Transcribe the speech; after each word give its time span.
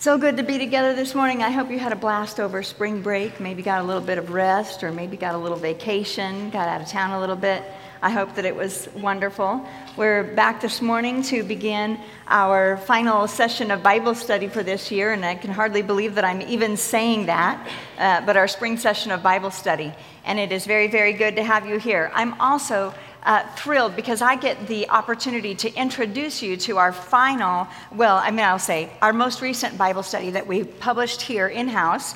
So 0.00 0.16
good 0.16 0.36
to 0.36 0.44
be 0.44 0.58
together 0.58 0.94
this 0.94 1.12
morning. 1.12 1.42
I 1.42 1.50
hope 1.50 1.72
you 1.72 1.78
had 1.80 1.90
a 1.90 1.96
blast 1.96 2.38
over 2.38 2.62
spring 2.62 3.02
break, 3.02 3.40
maybe 3.40 3.62
got 3.62 3.82
a 3.82 3.84
little 3.84 4.00
bit 4.00 4.16
of 4.16 4.30
rest, 4.30 4.84
or 4.84 4.92
maybe 4.92 5.16
got 5.16 5.34
a 5.34 5.38
little 5.38 5.58
vacation, 5.58 6.50
got 6.50 6.68
out 6.68 6.80
of 6.80 6.86
town 6.86 7.10
a 7.10 7.18
little 7.18 7.34
bit. 7.34 7.64
I 8.00 8.10
hope 8.10 8.36
that 8.36 8.44
it 8.44 8.54
was 8.54 8.88
wonderful. 8.94 9.66
We're 9.96 10.22
back 10.22 10.60
this 10.60 10.80
morning 10.80 11.20
to 11.24 11.42
begin 11.42 11.98
our 12.28 12.76
final 12.76 13.26
session 13.26 13.72
of 13.72 13.82
Bible 13.82 14.14
study 14.14 14.46
for 14.46 14.62
this 14.62 14.92
year, 14.92 15.14
and 15.14 15.24
I 15.24 15.34
can 15.34 15.50
hardly 15.50 15.82
believe 15.82 16.14
that 16.14 16.24
I'm 16.24 16.42
even 16.42 16.76
saying 16.76 17.26
that, 17.26 17.68
uh, 17.98 18.20
but 18.24 18.36
our 18.36 18.46
spring 18.46 18.76
session 18.76 19.10
of 19.10 19.20
Bible 19.20 19.50
study. 19.50 19.92
And 20.24 20.38
it 20.38 20.52
is 20.52 20.64
very, 20.64 20.86
very 20.86 21.12
good 21.12 21.34
to 21.34 21.42
have 21.42 21.66
you 21.66 21.80
here. 21.80 22.12
I'm 22.14 22.40
also 22.40 22.94
uh, 23.28 23.46
thrilled 23.56 23.94
because 23.94 24.22
I 24.22 24.36
get 24.36 24.66
the 24.66 24.88
opportunity 24.88 25.54
to 25.56 25.72
introduce 25.74 26.42
you 26.42 26.56
to 26.56 26.78
our 26.78 26.92
final, 26.92 27.68
well, 27.92 28.16
I 28.16 28.30
mean, 28.30 28.40
I'll 28.40 28.58
say, 28.58 28.90
our 29.02 29.12
most 29.12 29.42
recent 29.42 29.76
Bible 29.76 30.02
study 30.02 30.30
that 30.30 30.46
we 30.46 30.64
published 30.64 31.20
here 31.20 31.46
in 31.46 31.68
house. 31.68 32.14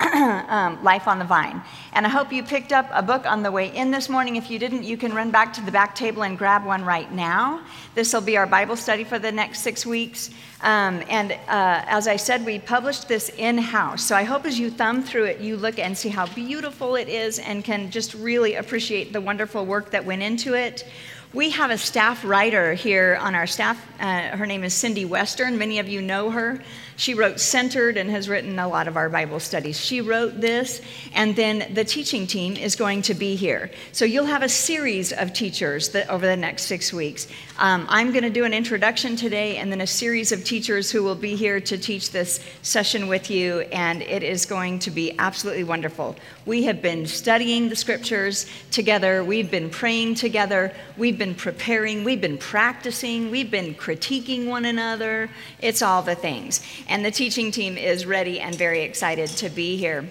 um, 0.48 0.82
Life 0.82 1.06
on 1.06 1.18
the 1.18 1.24
Vine. 1.26 1.60
And 1.92 2.06
I 2.06 2.08
hope 2.08 2.32
you 2.32 2.42
picked 2.42 2.72
up 2.72 2.88
a 2.90 3.02
book 3.02 3.26
on 3.26 3.42
the 3.42 3.50
way 3.50 3.74
in 3.74 3.90
this 3.90 4.08
morning. 4.08 4.36
If 4.36 4.50
you 4.50 4.58
didn't, 4.58 4.82
you 4.82 4.96
can 4.96 5.12
run 5.12 5.30
back 5.30 5.52
to 5.54 5.60
the 5.60 5.70
back 5.70 5.94
table 5.94 6.22
and 6.22 6.38
grab 6.38 6.64
one 6.64 6.84
right 6.84 7.12
now. 7.12 7.60
This 7.94 8.14
will 8.14 8.22
be 8.22 8.38
our 8.38 8.46
Bible 8.46 8.76
study 8.76 9.04
for 9.04 9.18
the 9.18 9.30
next 9.30 9.60
six 9.60 9.84
weeks. 9.84 10.30
Um, 10.62 11.02
and 11.08 11.32
uh, 11.32 11.84
as 11.86 12.08
I 12.08 12.16
said, 12.16 12.46
we 12.46 12.58
published 12.58 13.08
this 13.08 13.30
in 13.36 13.58
house. 13.58 14.02
So 14.02 14.16
I 14.16 14.24
hope 14.24 14.46
as 14.46 14.58
you 14.58 14.70
thumb 14.70 15.02
through 15.02 15.24
it, 15.24 15.40
you 15.40 15.58
look 15.58 15.78
and 15.78 15.96
see 15.96 16.08
how 16.08 16.26
beautiful 16.26 16.96
it 16.96 17.08
is 17.08 17.38
and 17.38 17.62
can 17.62 17.90
just 17.90 18.14
really 18.14 18.54
appreciate 18.54 19.12
the 19.12 19.20
wonderful 19.20 19.66
work 19.66 19.90
that 19.90 20.04
went 20.04 20.22
into 20.22 20.54
it. 20.54 20.86
We 21.32 21.50
have 21.50 21.70
a 21.70 21.78
staff 21.78 22.24
writer 22.24 22.74
here 22.74 23.16
on 23.20 23.36
our 23.36 23.46
staff. 23.46 23.80
Uh, 24.00 24.36
her 24.36 24.46
name 24.46 24.64
is 24.64 24.74
Cindy 24.74 25.04
Western. 25.04 25.58
Many 25.58 25.78
of 25.78 25.88
you 25.88 26.02
know 26.02 26.30
her. 26.30 26.60
She 26.96 27.14
wrote 27.14 27.38
Centered 27.40 27.96
and 27.96 28.10
has 28.10 28.28
written 28.28 28.58
a 28.58 28.68
lot 28.68 28.88
of 28.88 28.96
our 28.96 29.08
Bible 29.08 29.40
studies. 29.40 29.80
She 29.80 30.02
wrote 30.02 30.40
this, 30.40 30.82
and 31.14 31.34
then 31.34 31.72
the 31.72 31.84
teaching 31.84 32.26
team 32.26 32.56
is 32.56 32.76
going 32.76 33.02
to 33.02 33.14
be 33.14 33.36
here. 33.36 33.70
So 33.92 34.04
you'll 34.04 34.26
have 34.26 34.42
a 34.42 34.50
series 34.50 35.12
of 35.12 35.32
teachers 35.32 35.90
that, 35.90 36.10
over 36.10 36.26
the 36.26 36.36
next 36.36 36.64
six 36.64 36.92
weeks. 36.92 37.26
Um, 37.58 37.86
I'm 37.88 38.10
going 38.10 38.24
to 38.24 38.30
do 38.30 38.44
an 38.44 38.52
introduction 38.52 39.16
today, 39.16 39.56
and 39.56 39.72
then 39.72 39.80
a 39.80 39.86
series 39.86 40.32
of 40.32 40.44
teachers 40.44 40.90
who 40.90 41.02
will 41.02 41.14
be 41.14 41.36
here 41.36 41.58
to 41.60 41.78
teach 41.78 42.10
this 42.10 42.44
session 42.60 43.06
with 43.06 43.30
you, 43.30 43.60
and 43.72 44.02
it 44.02 44.22
is 44.22 44.44
going 44.44 44.80
to 44.80 44.90
be 44.90 45.16
absolutely 45.18 45.64
wonderful. 45.64 46.16
We 46.44 46.64
have 46.64 46.82
been 46.82 47.06
studying 47.06 47.70
the 47.70 47.76
scriptures 47.76 48.44
together, 48.72 49.24
we've 49.24 49.50
been 49.50 49.70
praying 49.70 50.16
together, 50.16 50.74
we've 50.98 51.19
been 51.20 51.34
preparing, 51.34 52.02
we've 52.02 52.20
been 52.20 52.38
practicing, 52.38 53.30
we've 53.30 53.50
been 53.50 53.74
critiquing 53.74 54.46
one 54.46 54.64
another. 54.64 55.28
It's 55.60 55.82
all 55.82 56.00
the 56.02 56.14
things 56.14 56.62
and 56.88 57.04
the 57.04 57.10
teaching 57.10 57.50
team 57.50 57.76
is 57.76 58.06
ready 58.06 58.40
and 58.40 58.54
very 58.54 58.80
excited 58.80 59.28
to 59.28 59.50
be 59.50 59.76
here. 59.76 60.08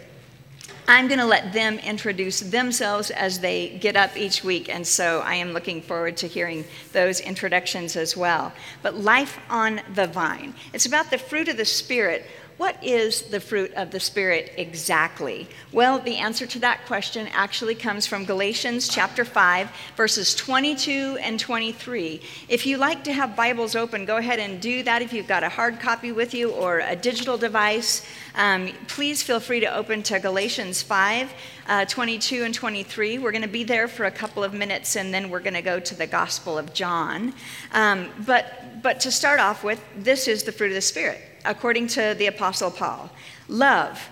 I'm 0.88 1.07
going 1.07 1.19
to 1.19 1.25
let 1.25 1.53
them 1.53 1.77
introduce 1.79 2.39
themselves 2.39 3.11
as 3.11 3.39
they 3.39 3.77
get 3.77 3.95
up 3.95 4.17
each 4.17 4.43
week, 4.43 4.69
and 4.69 4.88
so 4.88 5.19
I 5.19 5.35
am 5.35 5.53
looking 5.53 5.83
forward 5.83 6.17
to 6.17 6.27
hearing 6.27 6.66
those 6.93 7.19
introductions 7.19 7.95
as 7.95 8.17
well. 8.17 8.51
But 8.81 8.95
Life 8.95 9.39
on 9.51 9.81
the 9.94 10.07
Vine, 10.07 10.55
it's 10.73 10.88
about 10.88 11.11
the 11.11 11.19
fruit 11.19 11.47
of 11.47 11.57
the 11.57 11.66
Spirit 11.66 12.25
what 12.59 12.75
is 12.83 13.21
the 13.21 13.39
fruit 13.39 13.73
of 13.75 13.89
the 13.91 14.02
Spirit 14.02 14.52
exactly? 14.57 15.47
Well, 15.71 15.97
the 15.97 16.17
answer 16.17 16.45
to 16.45 16.59
that 16.59 16.85
question 16.88 17.29
actually 17.31 17.73
comes 17.73 18.05
from 18.05 18.25
Galatians 18.25 18.89
chapter 18.89 19.23
5, 19.23 19.71
verses 19.95 20.35
22 20.35 21.19
and 21.21 21.39
23. 21.39 22.21
If 22.49 22.66
you 22.66 22.75
like 22.75 23.05
to 23.05 23.13
have 23.13 23.38
Bibles 23.38 23.77
open, 23.77 24.03
go 24.03 24.17
ahead 24.17 24.39
and 24.39 24.59
do 24.59 24.83
that. 24.83 25.01
If 25.01 25.13
you've 25.13 25.25
got 25.25 25.45
a 25.45 25.47
hard 25.47 25.79
copy 25.79 26.11
with 26.11 26.33
you 26.33 26.51
or 26.51 26.79
a 26.79 26.97
digital 26.97 27.38
device, 27.38 28.05
um, 28.35 28.73
please 28.89 29.23
feel 29.23 29.39
free 29.39 29.61
to 29.61 29.73
open 29.73 30.03
to 30.03 30.19
Galatians 30.19 30.81
5. 30.81 31.33
Uh, 31.66 31.85
22 31.85 32.44
and 32.44 32.53
23. 32.53 33.19
We're 33.19 33.31
going 33.31 33.44
to 33.44 33.47
be 33.47 33.63
there 33.63 33.88
for 33.88 34.05
a 34.05 34.11
couple 34.11 34.44
of 34.44 34.53
minutes 34.53 34.97
and 34.97 35.13
then 35.13 35.29
we're 35.29 35.39
going 35.39 35.53
to 35.53 35.61
go 35.61 35.79
to 35.79 35.95
the 35.95 36.07
Gospel 36.07 36.57
of 36.57 36.73
John. 36.73 37.34
Um, 37.72 38.09
but, 38.25 38.81
but 38.81 39.00
to 39.01 39.11
start 39.11 39.39
off 39.39 39.63
with, 39.63 39.79
this 39.95 40.28
is 40.28 40.44
the 40.44 40.51
fruit 40.51 40.69
of 40.69 40.73
the 40.73 40.81
Spirit 40.81 41.28
according 41.45 41.88
to 41.88 42.16
the 42.17 42.27
Apostle 42.27 42.72
Paul 42.72 43.09
love, 43.47 44.09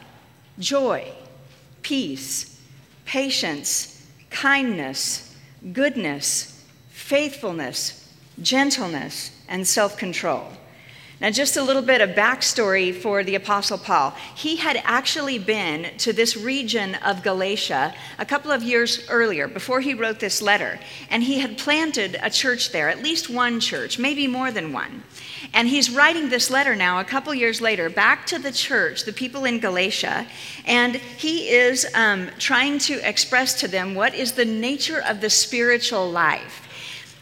joy, 0.59 1.11
peace, 1.81 2.59
patience, 3.05 4.05
kindness, 4.29 5.35
goodness, 5.73 6.63
faithfulness, 6.89 8.13
gentleness, 8.41 9.31
and 9.47 9.67
self 9.67 9.97
control. 9.97 10.51
Now, 11.19 11.31
just 11.31 11.57
a 11.57 11.63
little 11.63 11.81
bit 11.81 12.01
of 12.01 12.11
backstory 12.11 12.94
for 12.94 13.23
the 13.23 13.33
Apostle 13.33 13.79
Paul. 13.79 14.11
He 14.35 14.57
had 14.57 14.79
actually 14.83 15.39
been 15.39 15.97
to 15.97 16.13
this 16.13 16.38
region 16.38 16.94
of 17.03 17.23
Galatia 17.23 17.95
a 18.19 18.25
couple 18.25 18.51
of 18.51 18.61
years 18.61 19.03
earlier 19.09 19.47
before 19.47 19.81
he 19.81 19.95
wrote 19.95 20.19
this 20.19 20.44
letter, 20.44 20.79
and 21.09 21.23
he 21.23 21.39
had 21.39 21.57
planted 21.57 22.19
a 22.22 22.29
church 22.29 22.72
there, 22.72 22.88
at 22.88 23.01
least 23.01 23.31
one 23.31 23.59
church, 23.59 23.97
maybe 23.97 24.28
more 24.28 24.51
than 24.51 24.72
one. 24.72 25.03
And 25.55 25.67
he's 25.67 25.89
writing 25.89 26.29
this 26.29 26.51
letter 26.51 26.75
now, 26.75 27.00
a 27.00 27.03
couple 27.03 27.34
years 27.34 27.61
later, 27.61 27.89
back 27.89 28.28
to 28.28 28.38
the 28.38 28.51
church, 28.51 29.03
the 29.03 29.11
people 29.11 29.45
in 29.45 29.59
Galatia, 29.59 30.28
and 30.67 30.97
he 30.97 31.49
is 31.49 31.88
um, 31.95 32.29
trying 32.38 32.78
to 32.79 33.09
express 33.09 33.59
to 33.61 33.67
them 33.67 33.95
what 33.95 34.13
is 34.13 34.34
the 34.34 34.45
nature 34.45 35.01
of 35.01 35.22
the 35.22 35.31
spiritual 35.31 36.11
life. 36.11 36.66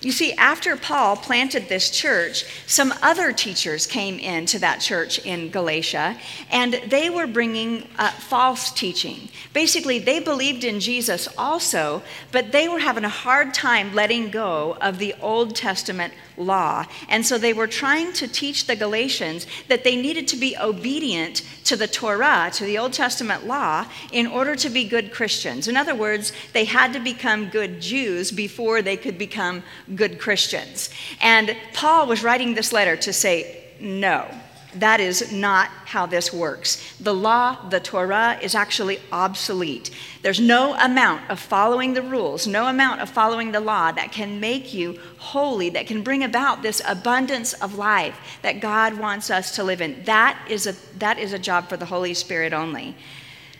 You 0.05 0.11
see, 0.11 0.33
after 0.33 0.77
Paul 0.77 1.17
planted 1.17 1.67
this 1.67 1.89
church, 1.89 2.45
some 2.67 2.93
other 3.01 3.33
teachers 3.33 3.87
came 3.87 4.19
into 4.19 4.59
that 4.59 4.79
church 4.79 5.17
in 5.25 5.49
Galatia, 5.49 6.15
and 6.51 6.75
they 6.89 7.09
were 7.09 7.25
bringing 7.25 7.89
uh, 7.97 8.11
false 8.11 8.69
teaching. 8.69 9.29
Basically, 9.51 9.97
they 9.97 10.19
believed 10.19 10.63
in 10.63 10.79
Jesus 10.79 11.27
also, 11.39 12.03
but 12.31 12.51
they 12.51 12.67
were 12.67 12.77
having 12.77 13.03
a 13.03 13.09
hard 13.09 13.51
time 13.55 13.95
letting 13.95 14.29
go 14.29 14.77
of 14.79 14.99
the 14.99 15.15
Old 15.21 15.55
Testament 15.55 16.13
law. 16.37 16.85
And 17.09 17.25
so 17.25 17.37
they 17.37 17.53
were 17.53 17.67
trying 17.67 18.13
to 18.13 18.27
teach 18.27 18.67
the 18.67 18.75
Galatians 18.75 19.47
that 19.67 19.83
they 19.83 19.95
needed 19.95 20.27
to 20.29 20.35
be 20.35 20.57
obedient 20.57 21.41
to 21.65 21.75
the 21.75 21.87
Torah, 21.87 22.51
to 22.53 22.65
the 22.65 22.77
Old 22.77 22.93
Testament 22.93 23.45
law, 23.45 23.85
in 24.11 24.27
order 24.27 24.55
to 24.55 24.69
be 24.69 24.83
good 24.87 25.11
Christians. 25.11 25.67
In 25.67 25.77
other 25.77 25.95
words, 25.95 26.31
they 26.53 26.65
had 26.65 26.93
to 26.93 26.99
become 26.99 27.49
good 27.49 27.81
Jews 27.81 28.31
before 28.31 28.81
they 28.81 28.97
could 28.97 29.17
become 29.17 29.63
good 29.95 30.19
Christians. 30.19 30.89
And 31.21 31.55
Paul 31.73 32.07
was 32.07 32.23
writing 32.23 32.53
this 32.53 32.71
letter 32.71 32.95
to 32.97 33.13
say, 33.13 33.63
no. 33.79 34.27
That 34.75 34.99
is 34.99 35.31
not 35.31 35.69
how 35.85 36.05
this 36.05 36.33
works. 36.33 36.95
The 36.99 37.13
law, 37.13 37.69
the 37.69 37.79
Torah, 37.79 38.37
is 38.41 38.55
actually 38.55 38.99
obsolete. 39.11 39.89
There's 40.21 40.39
no 40.39 40.75
amount 40.75 41.29
of 41.29 41.39
following 41.39 41.93
the 41.93 42.01
rules, 42.01 42.45
no 42.45 42.67
amount 42.67 43.01
of 43.01 43.09
following 43.09 43.51
the 43.51 43.59
law 43.61 43.91
that 43.93 44.11
can 44.11 44.39
make 44.39 44.73
you 44.73 44.99
holy, 45.17 45.69
that 45.69 45.87
can 45.87 46.03
bring 46.03 46.23
about 46.23 46.61
this 46.61 46.81
abundance 46.87 47.53
of 47.53 47.75
life 47.75 48.19
that 48.41 48.59
God 48.59 48.97
wants 48.99 49.31
us 49.31 49.55
to 49.55 49.63
live 49.63 49.81
in. 49.81 50.03
That 50.03 50.37
is 50.49 50.67
a, 50.67 50.73
that 50.99 51.19
is 51.19 51.31
a 51.31 51.39
job 51.39 51.69
for 51.69 51.77
the 51.77 51.85
Holy 51.85 52.13
Spirit 52.13 52.51
only. 52.51 52.95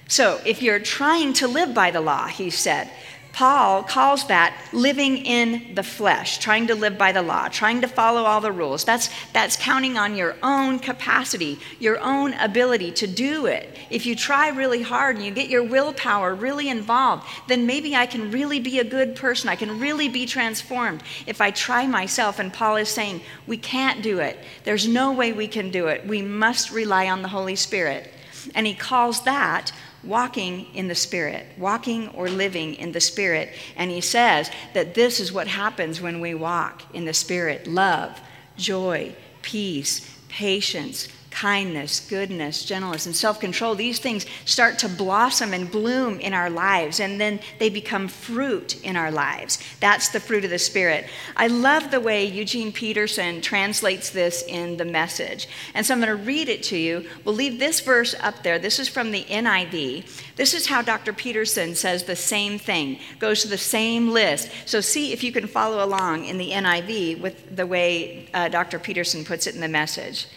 So 0.08 0.40
if 0.46 0.62
you're 0.62 0.80
trying 0.80 1.34
to 1.34 1.48
live 1.48 1.74
by 1.74 1.92
the 1.92 2.02
law, 2.02 2.28
he 2.28 2.50
said, 2.50 2.90
Paul 3.36 3.84
calls 3.84 4.28
that 4.28 4.56
living 4.72 5.18
in 5.18 5.76
the 5.76 5.84
flesh, 5.84 6.38
trying 6.38 6.68
to 6.68 6.74
live 6.74 6.98
by 6.98 7.12
the 7.12 7.22
law, 7.22 7.50
trying 7.50 7.82
to 7.82 7.88
follow 7.88 8.24
all 8.24 8.40
the 8.40 8.50
rules. 8.50 8.86
That's, 8.86 9.10
that's 9.34 9.58
counting 9.58 9.98
on 9.98 10.16
your 10.16 10.38
own 10.42 10.80
capacity, 10.80 11.60
your 11.78 12.00
own 12.00 12.32
ability 12.36 12.94
to 12.94 13.08
do 13.08 13.46
it. 13.46 13.78
If 13.90 14.06
you 14.06 14.16
try 14.16 14.48
really 14.48 14.84
hard 14.84 15.18
and 15.18 15.26
you 15.26 15.32
get 15.32 15.50
your 15.50 15.66
willpower 15.66 16.34
really 16.34 16.70
involved, 16.70 17.28
then 17.50 17.68
maybe 17.68 17.94
I 17.94 18.06
can 18.06 18.32
really 18.32 18.62
be 18.62 18.80
a 18.80 18.86
good 18.86 19.18
person. 19.18 19.50
I 19.50 19.58
can 19.58 19.82
really 19.82 20.08
be 20.08 20.26
transformed 20.26 21.04
if 21.28 21.42
I 21.42 21.52
try 21.52 21.86
myself. 21.86 22.40
And 22.40 22.54
Paul 22.54 22.78
is 22.78 22.88
saying, 22.88 23.20
we 23.48 23.58
can't 23.58 24.02
do 24.02 24.20
it. 24.20 24.40
There's 24.64 24.88
no 24.88 25.12
way 25.12 25.34
we 25.34 25.50
can 25.50 25.72
do 25.72 25.88
it. 25.88 26.08
We 26.08 26.22
must 26.22 26.72
rely 26.72 27.10
on 27.10 27.22
the 27.22 27.28
Holy 27.28 27.58
Spirit. 27.58 28.14
And 28.54 28.66
he 28.66 28.76
calls 28.76 29.24
that 29.24 29.74
walking 30.06 30.68
in 30.74 30.88
the 30.88 30.96
Spirit, 30.96 31.46
walking 31.58 32.10
or 32.10 32.30
living 32.30 32.76
in 32.76 32.92
the 32.92 33.02
Spirit. 33.02 33.50
And 33.76 33.92
he 33.92 34.02
says 34.02 34.50
that 34.74 34.94
this 34.94 35.20
is 35.20 35.34
what 35.34 35.48
happens 35.48 36.02
when 36.02 36.20
we 36.20 36.34
walk 36.34 36.84
in 36.94 37.06
the 37.06 37.14
Spirit 37.14 37.68
love, 37.68 38.20
joy, 38.58 39.16
peace, 39.42 40.10
patience, 40.30 41.08
kindness, 41.36 42.00
goodness, 42.10 42.64
gentleness, 42.64 43.06
and 43.06 43.16
self 43.16 43.42
control, 43.42 43.76
these 43.76 44.00
things 44.00 44.26
start 44.46 44.80
to 44.80 44.88
blossom 44.88 45.54
and 45.54 45.70
bloom 45.70 46.18
in 46.22 46.34
our 46.34 46.50
lives, 46.50 47.02
and 47.02 47.20
then 47.20 47.42
they 47.60 47.70
become 47.70 48.08
fruit 48.08 48.82
in 48.84 48.96
our 48.96 49.12
lives. 49.12 49.60
That's 49.82 50.10
the 50.10 50.22
fruit 50.22 50.46
of 50.46 50.50
the 50.50 50.58
Spirit. 50.60 51.06
I 51.36 51.48
love 51.48 51.92
the 51.92 52.00
way 52.00 52.24
Eugene 52.24 52.72
Peterson 52.72 53.42
translates 53.42 54.12
this 54.12 54.44
in 54.48 54.78
the 54.78 54.86
message. 54.86 55.50
And 55.74 55.86
so 55.86 55.94
I'm 55.94 56.00
going 56.00 56.18
to 56.18 56.24
read 56.24 56.48
it 56.48 56.64
to 56.64 56.78
you. 56.78 57.06
We'll 57.26 57.36
leave 57.36 57.60
this 57.60 57.82
verse 57.82 58.16
up 58.22 58.42
there. 58.42 58.58
This 58.58 58.80
is 58.80 58.88
from 58.88 59.12
the 59.12 59.26
NIV. 59.26 60.36
This 60.38 60.54
is 60.54 60.68
how 60.68 60.82
Dr. 60.82 61.12
Peterson 61.12 61.76
says 61.76 62.04
the 62.04 62.16
same 62.16 62.58
thing, 62.58 63.00
goes 63.20 63.42
to 63.42 63.50
the 63.50 63.58
same 63.58 64.12
list. 64.12 64.50
So 64.66 64.80
see 64.80 65.12
if 65.12 65.22
you 65.22 65.34
can 65.34 65.48
follow 65.48 65.84
along 65.84 66.26
in 66.26 66.38
the 66.38 66.52
NIV 66.52 67.20
with 67.20 67.54
the 67.54 67.68
way 67.68 68.30
uh, 68.34 68.48
Dr. 68.48 68.80
Peterson 68.80 69.26
puts 69.26 69.48
it 69.48 69.56
in 69.56 69.60
the 69.60 69.68
message. 69.68 70.28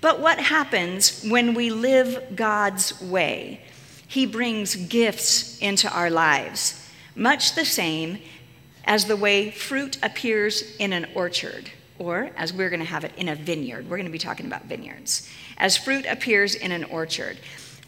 But 0.00 0.20
what 0.20 0.38
happens 0.38 1.24
when 1.24 1.54
we 1.54 1.70
live 1.70 2.36
God's 2.36 3.00
way? 3.00 3.62
He 4.06 4.26
brings 4.26 4.74
gifts 4.74 5.58
into 5.58 5.90
our 5.90 6.08
lives, 6.08 6.88
much 7.14 7.54
the 7.54 7.64
same 7.64 8.18
as 8.84 9.04
the 9.04 9.16
way 9.16 9.50
fruit 9.50 9.98
appears 10.02 10.76
in 10.76 10.92
an 10.92 11.06
orchard, 11.14 11.70
or 11.98 12.30
as 12.36 12.52
we're 12.52 12.70
going 12.70 12.80
to 12.80 12.86
have 12.86 13.04
it 13.04 13.12
in 13.16 13.28
a 13.28 13.34
vineyard. 13.34 13.84
We're 13.84 13.96
going 13.96 14.06
to 14.06 14.12
be 14.12 14.18
talking 14.18 14.46
about 14.46 14.64
vineyards. 14.64 15.28
As 15.58 15.76
fruit 15.76 16.06
appears 16.06 16.54
in 16.54 16.72
an 16.72 16.84
orchard, 16.84 17.38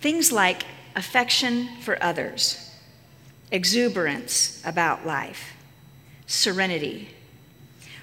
things 0.01 0.31
like 0.31 0.65
affection 0.97 1.69
for 1.81 2.03
others, 2.03 2.75
exuberance 3.51 4.61
about 4.65 5.07
life, 5.07 5.55
serenity. 6.27 7.09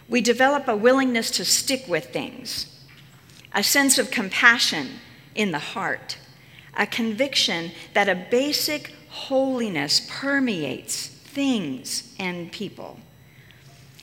We 0.10 0.22
develop 0.22 0.68
a 0.68 0.76
willingness 0.76 1.30
to 1.32 1.46
stick 1.46 1.86
with 1.88 2.12
things, 2.12 2.77
a 3.58 3.64
sense 3.64 3.98
of 3.98 4.12
compassion 4.12 4.88
in 5.34 5.50
the 5.50 5.58
heart, 5.58 6.16
a 6.78 6.86
conviction 6.86 7.72
that 7.96 8.08
a 8.08 8.14
basic 8.30 8.94
holiness 9.10 10.08
permeates 10.12 11.08
things 11.08 12.14
and 12.20 12.52
people. 12.52 13.00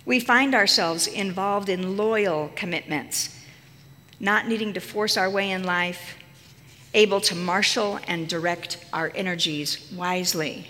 We 0.05 0.19
find 0.19 0.56
ourselves 0.56 1.06
involved 1.06 1.69
in 1.69 1.97
loyal 1.97 2.51
commitments, 2.56 3.39
not 4.19 4.49
needing 4.49 4.73
to 4.73 4.81
force 4.81 5.17
our 5.17 5.31
way 5.31 5.53
in 5.53 5.62
life, 5.62 6.17
able 6.93 7.21
to 7.21 7.37
marshal 7.37 8.01
and 8.09 8.29
direct 8.29 8.85
our 8.93 9.12
energies 9.15 9.89
wisely. 9.95 10.67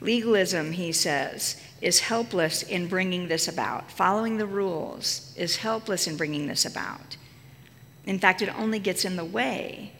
Legalism, 0.00 0.70
he 0.70 0.92
says, 0.92 1.60
is 1.82 1.98
helpless 1.98 2.62
in 2.62 2.86
bringing 2.86 3.26
this 3.26 3.48
about. 3.48 3.90
Following 3.90 4.36
the 4.36 4.46
rules 4.46 5.34
is 5.36 5.56
helpless 5.56 6.06
in 6.06 6.16
bringing 6.16 6.46
this 6.46 6.64
about. 6.64 7.16
In 8.06 8.18
fact, 8.18 8.42
it 8.42 8.48
only 8.58 8.78
gets 8.78 9.04
in 9.04 9.16
the 9.16 9.24
way 9.24 9.92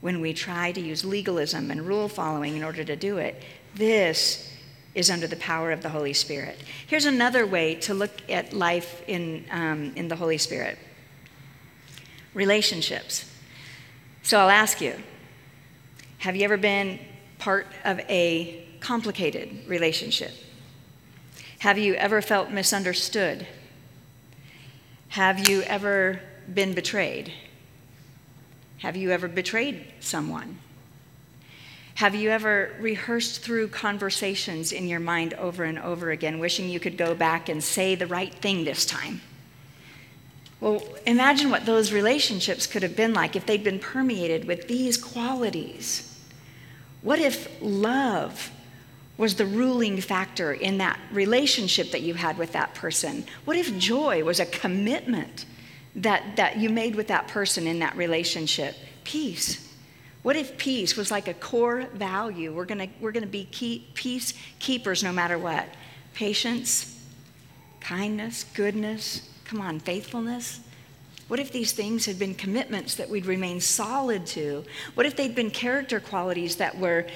when 0.00 0.20
we 0.20 0.32
try 0.32 0.72
to 0.72 0.80
use 0.80 1.04
legalism 1.04 1.70
and 1.70 1.86
rule 1.86 2.08
following 2.08 2.56
in 2.56 2.62
order 2.62 2.84
to 2.84 2.94
do 2.94 3.18
it. 3.18 3.42
This 3.74 4.52
is 4.94 5.10
under 5.10 5.26
the 5.26 5.36
power 5.36 5.72
of 5.72 5.82
the 5.82 5.88
Holy 5.88 6.12
Spirit. 6.12 6.62
Here's 6.86 7.04
another 7.04 7.46
way 7.46 7.74
to 7.76 7.94
look 7.94 8.10
at 8.28 8.52
life 8.52 9.02
in, 9.06 9.44
um, 9.50 9.92
in 9.96 10.08
the 10.08 10.16
Holy 10.16 10.38
Spirit 10.38 10.78
relationships. 12.34 13.24
So 14.22 14.38
I'll 14.38 14.50
ask 14.50 14.80
you 14.80 14.94
have 16.18 16.36
you 16.36 16.42
ever 16.42 16.56
been 16.56 16.98
part 17.38 17.66
of 17.84 18.00
a 18.00 18.64
complicated 18.80 19.66
relationship? 19.66 20.32
Have 21.60 21.78
you 21.78 21.94
ever 21.94 22.20
felt 22.22 22.50
misunderstood? 22.50 23.46
Have 25.08 25.48
you 25.48 25.62
ever 25.62 26.20
been 26.52 26.74
betrayed? 26.74 27.32
Have 28.78 28.96
you 28.96 29.10
ever 29.10 29.28
betrayed 29.28 29.84
someone? 30.00 30.58
Have 31.96 32.14
you 32.14 32.30
ever 32.30 32.76
rehearsed 32.78 33.42
through 33.42 33.68
conversations 33.68 34.70
in 34.70 34.86
your 34.86 35.00
mind 35.00 35.34
over 35.34 35.64
and 35.64 35.80
over 35.80 36.12
again, 36.12 36.38
wishing 36.38 36.68
you 36.68 36.78
could 36.78 36.96
go 36.96 37.12
back 37.12 37.48
and 37.48 37.62
say 37.62 37.96
the 37.96 38.06
right 38.06 38.32
thing 38.32 38.64
this 38.64 38.86
time? 38.86 39.20
Well, 40.60 40.82
imagine 41.06 41.50
what 41.50 41.66
those 41.66 41.92
relationships 41.92 42.68
could 42.68 42.84
have 42.84 42.94
been 42.94 43.14
like 43.14 43.34
if 43.34 43.46
they'd 43.46 43.64
been 43.64 43.80
permeated 43.80 44.44
with 44.44 44.68
these 44.68 44.96
qualities. 44.96 46.16
What 47.02 47.18
if 47.18 47.48
love 47.60 48.52
was 49.16 49.34
the 49.34 49.46
ruling 49.46 50.00
factor 50.00 50.52
in 50.52 50.78
that 50.78 51.00
relationship 51.12 51.90
that 51.90 52.02
you 52.02 52.14
had 52.14 52.38
with 52.38 52.52
that 52.52 52.74
person? 52.74 53.24
What 53.44 53.56
if 53.56 53.76
joy 53.76 54.22
was 54.22 54.38
a 54.38 54.46
commitment 54.46 55.46
that, 55.96 56.36
that 56.36 56.58
you 56.58 56.70
made 56.70 56.94
with 56.94 57.08
that 57.08 57.28
person 57.28 57.66
in 57.66 57.78
that 57.80 57.96
relationship? 57.96 58.74
Peace 59.04 59.68
what 60.22 60.36
if 60.36 60.58
peace 60.58 60.96
was 60.96 61.10
like 61.10 61.28
a 61.28 61.34
core 61.34 61.86
value? 61.94 62.52
We're 62.52 62.64
going 62.64 62.92
we're 63.00 63.12
gonna 63.12 63.26
be 63.26 63.48
peace 63.94 64.34
keepers 64.58 65.02
no 65.02 65.12
matter 65.12 65.38
what. 65.38 65.66
Patience, 66.14 67.00
kindness, 67.80 68.44
goodness, 68.54 69.28
come 69.44 69.60
on, 69.60 69.80
faithfulness. 69.80 70.60
What 71.28 71.38
if 71.38 71.52
these 71.52 71.72
things 71.72 72.06
had 72.06 72.18
been 72.18 72.34
commitments 72.34 72.94
that 72.96 73.08
we'd 73.08 73.26
remain 73.26 73.60
solid 73.60 74.26
to? 74.28 74.64
What 74.94 75.06
if 75.06 75.14
they'd 75.14 75.34
been 75.34 75.50
character 75.50 76.00
qualities 76.00 76.56
that 76.56 76.78
were, 76.78 77.06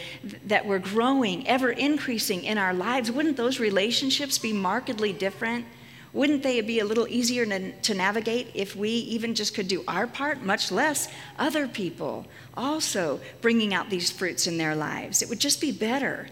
that 0.46 0.66
were 0.66 0.78
growing, 0.78 1.48
ever 1.48 1.70
increasing 1.70 2.44
in 2.44 2.58
our 2.58 2.74
lives? 2.74 3.10
Wouldn't 3.10 3.38
those 3.38 3.58
relationships 3.58 4.38
be 4.38 4.52
markedly 4.52 5.14
different? 5.14 5.64
Wouldn't 6.12 6.42
they 6.42 6.60
be 6.60 6.80
a 6.80 6.84
little 6.84 7.08
easier 7.08 7.46
to, 7.46 7.94
navigate 7.94 8.50
if 8.54 8.76
we 8.76 8.90
even 8.90 9.34
just 9.34 9.54
could 9.54 9.68
do 9.68 9.82
our 9.88 10.06
part, 10.06 10.42
much 10.42 10.70
less 10.70 11.08
other 11.38 11.66
people 11.66 12.26
also 12.54 13.20
bringing 13.40 13.72
out 13.72 13.88
these 13.88 14.10
fruits 14.10 14.46
in 14.46 14.58
their 14.58 14.74
lives? 14.74 15.22
It 15.22 15.30
would 15.30 15.40
just 15.40 15.60
be 15.60 15.72
better. 15.72 16.28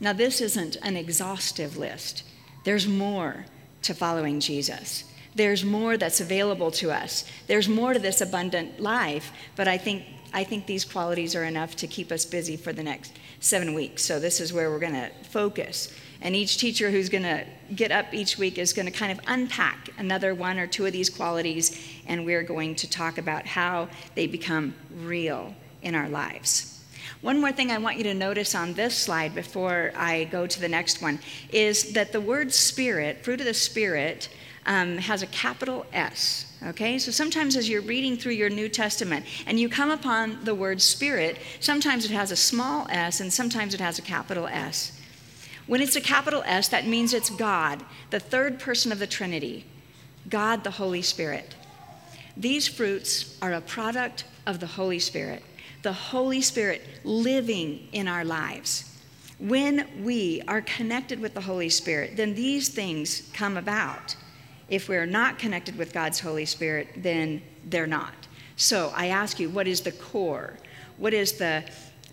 Now, 0.00 0.12
this 0.12 0.42
isn't 0.42 0.76
an 0.82 0.96
exhaustive 0.96 1.76
list, 1.76 2.24
there's 2.64 2.86
more 2.86 3.46
to 3.82 3.94
following 3.94 4.40
Jesus. 4.40 5.04
There's 5.34 5.64
more 5.64 5.98
that's 5.98 6.20
available 6.20 6.70
to 6.72 6.90
us. 6.90 7.26
There's 7.46 7.68
more 7.68 7.92
to 7.92 7.98
this 7.98 8.22
abundant 8.22 8.80
life, 8.80 9.32
but 9.54 9.68
I 9.68 9.76
think 9.76 10.04
I 10.32 10.44
think 10.44 10.66
these 10.66 10.84
qualities 10.84 11.34
are 11.34 11.44
enough 11.44 11.76
to 11.76 11.86
keep 11.86 12.10
us 12.10 12.24
busy 12.24 12.56
for 12.56 12.72
the 12.72 12.82
next 12.82 13.12
seven 13.40 13.74
weeks. 13.74 14.02
So, 14.02 14.18
this 14.18 14.40
is 14.40 14.52
where 14.52 14.70
we're 14.70 14.78
going 14.78 14.92
to 14.92 15.10
focus. 15.22 15.94
And 16.20 16.34
each 16.34 16.58
teacher 16.58 16.90
who's 16.90 17.08
going 17.08 17.24
to 17.24 17.44
get 17.74 17.92
up 17.92 18.12
each 18.14 18.38
week 18.38 18.58
is 18.58 18.72
going 18.72 18.86
to 18.86 18.92
kind 18.92 19.12
of 19.12 19.20
unpack 19.26 19.90
another 19.98 20.34
one 20.34 20.58
or 20.58 20.66
two 20.66 20.86
of 20.86 20.92
these 20.92 21.10
qualities, 21.10 21.78
and 22.06 22.24
we're 22.24 22.42
going 22.42 22.74
to 22.76 22.90
talk 22.90 23.18
about 23.18 23.46
how 23.46 23.88
they 24.14 24.26
become 24.26 24.74
real 24.94 25.54
in 25.82 25.94
our 25.94 26.08
lives. 26.08 26.76
One 27.20 27.40
more 27.40 27.52
thing 27.52 27.70
I 27.70 27.78
want 27.78 27.96
you 27.96 28.04
to 28.04 28.14
notice 28.14 28.54
on 28.54 28.74
this 28.74 28.96
slide 28.96 29.34
before 29.34 29.92
I 29.96 30.24
go 30.24 30.46
to 30.46 30.60
the 30.60 30.68
next 30.68 31.00
one 31.00 31.18
is 31.52 31.92
that 31.92 32.12
the 32.12 32.20
word 32.20 32.52
spirit, 32.52 33.24
fruit 33.24 33.40
of 33.40 33.46
the 33.46 33.54
spirit, 33.54 34.28
um, 34.66 34.98
has 34.98 35.22
a 35.22 35.26
capital 35.28 35.86
S. 35.92 36.52
Okay, 36.66 36.98
so 36.98 37.10
sometimes 37.10 37.56
as 37.56 37.68
you're 37.68 37.82
reading 37.82 38.16
through 38.16 38.32
your 38.32 38.50
New 38.50 38.68
Testament 38.68 39.24
and 39.46 39.60
you 39.60 39.68
come 39.68 39.90
upon 39.90 40.44
the 40.44 40.54
word 40.54 40.82
spirit, 40.82 41.38
sometimes 41.60 42.04
it 42.04 42.10
has 42.10 42.30
a 42.30 42.36
small 42.36 42.86
s 42.90 43.20
and 43.20 43.32
sometimes 43.32 43.74
it 43.74 43.80
has 43.80 43.98
a 43.98 44.02
capital 44.02 44.46
S. 44.46 44.92
When 45.66 45.80
it's 45.80 45.96
a 45.96 46.00
capital 46.00 46.42
S, 46.46 46.68
that 46.68 46.86
means 46.86 47.12
it's 47.12 47.30
God, 47.30 47.84
the 48.10 48.20
third 48.20 48.60
person 48.60 48.92
of 48.92 48.98
the 48.98 49.06
Trinity, 49.06 49.64
God 50.28 50.62
the 50.62 50.70
Holy 50.70 51.02
Spirit. 51.02 51.54
These 52.36 52.68
fruits 52.68 53.36
are 53.42 53.52
a 53.52 53.60
product 53.60 54.24
of 54.46 54.60
the 54.60 54.66
Holy 54.66 54.98
Spirit, 54.98 55.42
the 55.82 55.92
Holy 55.92 56.40
Spirit 56.40 56.82
living 57.02 57.88
in 57.92 58.06
our 58.06 58.24
lives. 58.24 58.92
When 59.38 59.86
we 60.04 60.42
are 60.46 60.62
connected 60.62 61.20
with 61.20 61.34
the 61.34 61.40
Holy 61.40 61.68
Spirit, 61.68 62.16
then 62.16 62.34
these 62.34 62.68
things 62.68 63.28
come 63.34 63.56
about. 63.56 64.16
If 64.68 64.88
we're 64.88 65.06
not 65.06 65.38
connected 65.38 65.76
with 65.76 65.92
God's 65.92 66.20
Holy 66.20 66.46
Spirit, 66.46 66.88
then 66.96 67.42
they're 67.64 67.86
not. 67.86 68.14
So 68.56 68.92
I 68.94 69.08
ask 69.08 69.38
you, 69.38 69.50
what 69.50 69.66
is 69.66 69.80
the 69.80 69.92
core? 69.92 70.54
What 70.96 71.12
is 71.12 71.32
the 71.32 71.64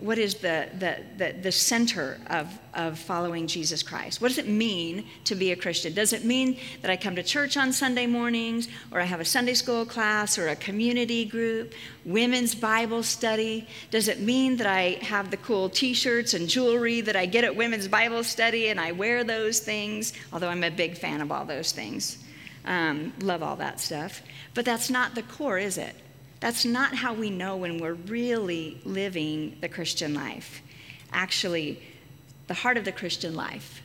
what 0.03 0.17
is 0.17 0.35
the, 0.35 0.67
the, 0.79 0.97
the, 1.17 1.33
the, 1.43 1.51
center 1.51 2.19
of, 2.27 2.59
of 2.73 2.99
following 2.99 3.47
Jesus 3.47 3.81
Christ? 3.81 4.19
What 4.19 4.27
does 4.27 4.37
it 4.37 4.49
mean 4.49 5.05
to 5.23 5.33
be 5.33 5.53
a 5.53 5.55
Christian? 5.55 5.93
Does 5.93 6.11
it 6.11 6.25
mean 6.25 6.57
that 6.81 6.91
I 6.91 6.97
come 6.97 7.15
to 7.15 7.23
church 7.23 7.55
on 7.55 7.71
Sunday 7.71 8.05
mornings, 8.05 8.67
or 8.91 8.99
I 8.99 9.05
have 9.05 9.21
a 9.21 9.25
Sunday 9.25 9.53
school 9.53 9.85
class, 9.85 10.37
or 10.37 10.49
a 10.49 10.57
community 10.57 11.23
group, 11.23 11.71
women's 12.03 12.53
Bible 12.53 13.01
study? 13.01 13.65
Does 13.91 14.09
it 14.09 14.19
mean 14.19 14.57
that 14.57 14.67
I 14.67 14.97
have 15.03 15.31
the 15.31 15.37
cool 15.37 15.69
t 15.69 15.93
shirts 15.93 16.33
and 16.33 16.49
jewelry 16.49 16.99
that 16.99 17.15
I 17.15 17.25
get 17.25 17.45
at 17.45 17.55
women's 17.55 17.87
Bible 17.87 18.25
study 18.25 18.67
and 18.67 18.81
I 18.81 18.91
wear 18.91 19.23
those 19.23 19.61
things? 19.61 20.11
Although 20.33 20.49
I'm 20.49 20.65
a 20.65 20.71
big 20.71 20.97
fan 20.97 21.21
of 21.21 21.31
all 21.31 21.45
those 21.45 21.71
things. 21.71 22.17
Um, 22.65 23.13
love 23.21 23.41
all 23.41 23.55
that 23.55 23.79
stuff. 23.79 24.21
But 24.53 24.65
that's 24.65 24.89
not 24.89 25.15
the 25.15 25.23
core, 25.23 25.59
is 25.59 25.77
it? 25.77 25.95
That's 26.43 26.65
not 26.65 26.93
how 26.93 27.13
we 27.13 27.29
know 27.29 27.55
when 27.55 27.77
we're 27.77 27.93
really 27.93 28.77
living 28.83 29.55
the 29.61 29.69
Christian 29.69 30.13
life. 30.13 30.61
Actually, 31.13 31.81
the 32.47 32.53
heart 32.53 32.75
of 32.75 32.83
the 32.83 32.91
Christian 32.91 33.33
life 33.33 33.81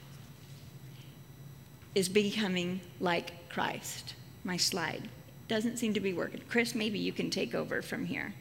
is 1.94 2.08
becoming 2.08 2.80
like 2.98 3.48
Christ. 3.48 4.14
My 4.42 4.56
slide 4.56 5.08
doesn't 5.46 5.76
seem 5.76 5.94
to 5.94 6.00
be 6.00 6.12
working. 6.12 6.40
Chris, 6.48 6.74
maybe 6.74 6.98
you 6.98 7.12
can 7.12 7.30
take 7.30 7.54
over 7.54 7.80
from 7.80 8.06
here. 8.06 8.34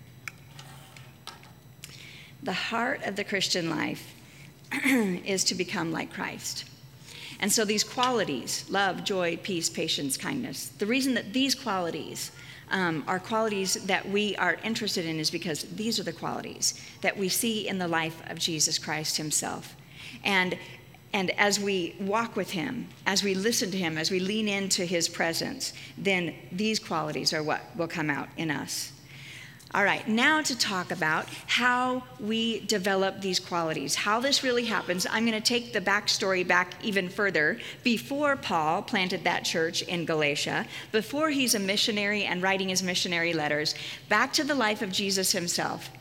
The 2.41 2.53
heart 2.53 3.03
of 3.03 3.17
the 3.17 3.23
Christian 3.23 3.69
life 3.69 4.15
is 4.83 5.43
to 5.43 5.53
become 5.53 5.91
like 5.91 6.11
Christ. 6.11 6.65
And 7.39 7.51
so 7.51 7.65
these 7.65 7.83
qualities 7.83 8.65
love, 8.69 9.03
joy, 9.03 9.37
peace, 9.37 9.69
patience, 9.69 10.17
kindness 10.17 10.69
the 10.77 10.85
reason 10.85 11.13
that 11.13 11.33
these 11.33 11.55
qualities 11.55 12.31
um, 12.69 13.03
are 13.07 13.19
qualities 13.19 13.75
that 13.85 14.07
we 14.09 14.35
are 14.35 14.55
interested 14.63 15.05
in 15.05 15.19
is 15.19 15.31
because 15.31 15.63
these 15.63 15.99
are 15.99 16.03
the 16.03 16.13
qualities 16.13 16.81
that 17.01 17.17
we 17.17 17.29
see 17.29 17.67
in 17.67 17.77
the 17.77 17.87
life 17.87 18.21
of 18.29 18.37
Jesus 18.37 18.77
Christ 18.77 19.17
himself. 19.17 19.75
And 20.23 20.57
and 21.13 21.31
as 21.31 21.57
we 21.57 21.95
walk 22.01 22.35
with 22.35 22.51
him, 22.51 22.89
as 23.05 23.23
we 23.23 23.33
listen 23.33 23.71
to 23.71 23.77
him, 23.77 23.97
as 23.97 24.11
we 24.11 24.19
lean 24.19 24.49
into 24.49 24.85
his 24.85 25.07
presence, 25.07 25.71
then 25.97 26.35
these 26.51 26.79
qualities 26.79 27.33
are 27.33 27.41
what 27.41 27.61
will 27.77 27.87
come 27.87 28.09
out 28.09 28.27
in 28.35 28.51
us. 28.51 28.91
All 29.77 29.83
right, 29.83 30.07
now 30.07 30.41
to 30.41 30.57
talk 30.57 30.89
about 30.89 31.27
how 31.45 32.01
we 32.19 32.61
develop 32.61 33.21
these 33.21 33.39
qualities, 33.39 33.93
how 33.93 34.19
this 34.19 34.41
really 34.41 34.65
happens. 34.65 35.05
I'm 35.07 35.23
going 35.23 35.39
to 35.39 35.47
take 35.47 35.71
the 35.71 35.79
backstory 35.79 36.47
back 36.47 36.73
even 36.83 37.09
further. 37.09 37.59
Before 37.83 38.35
Paul 38.35 38.81
planted 38.81 39.23
that 39.25 39.45
church 39.45 39.83
in 39.83 40.05
Galatia, 40.05 40.65
before 40.91 41.29
he's 41.29 41.53
a 41.53 41.59
missionary 41.59 42.23
and 42.23 42.41
writing 42.41 42.69
his 42.69 42.81
missionary 42.81 43.33
letters, 43.33 43.75
back 44.09 44.33
to 44.33 44.43
the 44.43 44.55
life 44.55 44.81
of 44.81 44.91
Jesus 44.91 45.31
himself. 45.31 45.91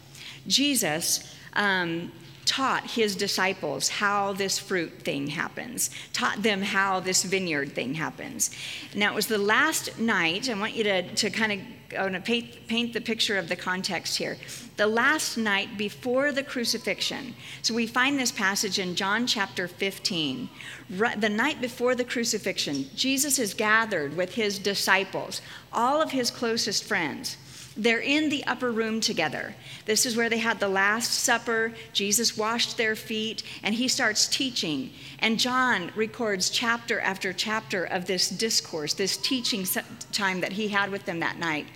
Jesus 0.47 1.37
um, 1.53 2.11
taught 2.47 2.93
his 2.93 3.15
disciples 3.15 3.91
how 3.91 4.33
this 4.33 4.59
fruit 4.59 5.03
thing 5.03 5.27
happens, 5.27 5.91
taught 6.15 6.43
them 6.43 6.63
how 6.63 6.99
this 7.01 7.25
vineyard 7.25 7.73
thing 7.73 7.93
happens. 7.93 8.51
Now, 8.95 9.13
it 9.13 9.15
was 9.15 9.27
the 9.27 9.37
last 9.37 9.99
night, 9.99 10.49
I 10.49 10.59
want 10.59 10.73
you 10.73 10.85
to, 10.85 11.15
to 11.17 11.29
kind 11.29 11.53
of 11.53 11.61
I 11.97 12.03
want 12.03 12.15
to 12.15 12.21
paint, 12.21 12.67
paint 12.67 12.93
the 12.93 13.01
picture 13.01 13.39
of 13.39 13.49
the 13.49 13.57
context 13.57 14.17
here. 14.17 14.37
The 14.77 14.87
last 14.87 15.37
night 15.37 15.77
before 15.79 16.33
the 16.33 16.43
crucifixion. 16.43 17.35
So 17.63 17.75
we 17.75 17.87
find 17.87 18.19
this 18.19 18.33
passage 18.33 18.79
in 18.79 18.95
John 18.97 19.27
chapter 19.27 19.69
15. 19.69 20.49
The 20.89 21.29
night 21.29 21.61
before 21.61 21.95
the 21.95 22.05
crucifixion, 22.05 22.87
Jesus 22.95 23.39
is 23.39 23.55
gathered 23.55 24.17
with 24.17 24.35
his 24.35 24.59
disciples, 24.59 25.41
all 25.73 26.03
of 26.03 26.11
his 26.11 26.31
closest 26.31 26.85
friends. 26.85 27.37
They're 27.77 28.01
in 28.01 28.31
the 28.31 28.45
upper 28.47 28.73
room 28.73 29.01
together. 29.01 29.55
This 29.85 30.07
is 30.07 30.17
where 30.17 30.31
they 30.31 30.39
had 30.39 30.61
the 30.61 30.69
Last 30.69 31.13
Supper. 31.13 31.75
Jesus 31.93 32.37
washed 32.37 32.77
their 32.79 32.97
feet, 32.97 33.43
and 33.63 33.75
he 33.75 33.87
starts 33.87 34.27
teaching. 34.27 34.91
And 35.19 35.39
John 35.39 35.91
records 35.95 36.49
chapter 36.49 37.01
after 37.01 37.33
chapter 37.35 37.85
of 37.85 38.07
this 38.07 38.31
discourse, 38.31 38.95
this 38.95 39.19
teaching 39.19 39.67
time 40.11 40.41
that 40.41 40.53
he 40.53 40.69
had 40.69 40.91
with 40.91 41.05
them 41.05 41.21
that 41.21 41.39
night. 41.39 41.67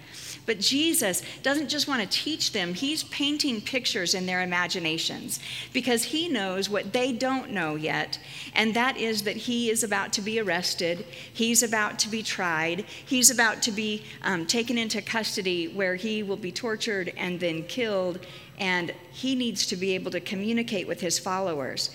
But 0.46 0.60
Jesus 0.60 1.22
doesn't 1.42 1.68
just 1.68 1.86
want 1.86 2.02
to 2.02 2.08
teach 2.08 2.52
them, 2.52 2.74
he's 2.74 3.04
painting 3.04 3.60
pictures 3.60 4.14
in 4.14 4.26
their 4.26 4.42
imaginations 4.42 5.40
because 5.72 6.04
he 6.04 6.28
knows 6.28 6.68
what 6.68 6.92
they 6.92 7.12
don't 7.12 7.50
know 7.50 7.76
yet, 7.76 8.18
and 8.54 8.74
that 8.74 8.96
is 8.96 9.22
that 9.22 9.36
he 9.36 9.70
is 9.70 9.84
about 9.84 10.12
to 10.14 10.22
be 10.22 10.40
arrested, 10.40 11.04
he's 11.32 11.62
about 11.62 11.98
to 12.00 12.08
be 12.08 12.22
tried, 12.22 12.84
he's 13.04 13.30
about 13.30 13.62
to 13.62 13.72
be 13.72 14.04
um, 14.22 14.46
taken 14.46 14.78
into 14.78 15.02
custody 15.02 15.68
where 15.68 15.94
he 15.94 16.22
will 16.22 16.36
be 16.36 16.52
tortured 16.52 17.12
and 17.16 17.38
then 17.38 17.62
killed, 17.64 18.18
and 18.58 18.92
he 19.12 19.34
needs 19.34 19.66
to 19.66 19.76
be 19.76 19.94
able 19.94 20.10
to 20.10 20.20
communicate 20.20 20.86
with 20.86 21.00
his 21.00 21.18
followers. 21.18 21.90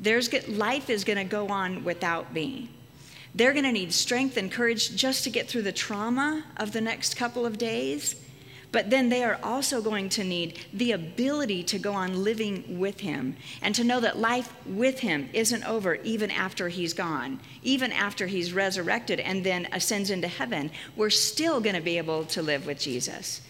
There's, 0.00 0.32
life 0.48 0.90
is 0.90 1.04
going 1.04 1.18
to 1.18 1.24
go 1.24 1.48
on 1.48 1.84
without 1.84 2.32
me. 2.32 2.68
They're 3.34 3.52
going 3.52 3.64
to 3.64 3.72
need 3.72 3.92
strength 3.92 4.36
and 4.36 4.52
courage 4.52 4.94
just 4.94 5.24
to 5.24 5.30
get 5.30 5.48
through 5.48 5.62
the 5.62 5.72
trauma 5.72 6.44
of 6.56 6.72
the 6.72 6.80
next 6.80 7.16
couple 7.16 7.46
of 7.46 7.58
days. 7.58 8.16
But 8.72 8.88
then 8.88 9.10
they 9.10 9.22
are 9.22 9.38
also 9.42 9.82
going 9.82 10.08
to 10.10 10.24
need 10.24 10.58
the 10.72 10.92
ability 10.92 11.62
to 11.64 11.78
go 11.78 11.92
on 11.92 12.24
living 12.24 12.78
with 12.78 13.00
Him 13.00 13.36
and 13.60 13.74
to 13.74 13.84
know 13.84 14.00
that 14.00 14.18
life 14.18 14.54
with 14.66 15.00
Him 15.00 15.28
isn't 15.34 15.68
over 15.68 15.96
even 15.96 16.30
after 16.30 16.68
He's 16.70 16.94
gone, 16.94 17.38
even 17.62 17.92
after 17.92 18.26
He's 18.26 18.54
resurrected 18.54 19.20
and 19.20 19.44
then 19.44 19.68
ascends 19.72 20.10
into 20.10 20.28
heaven. 20.28 20.70
We're 20.96 21.10
still 21.10 21.60
going 21.60 21.76
to 21.76 21.82
be 21.82 21.98
able 21.98 22.24
to 22.26 22.40
live 22.40 22.66
with 22.66 22.80
Jesus. 22.80 23.42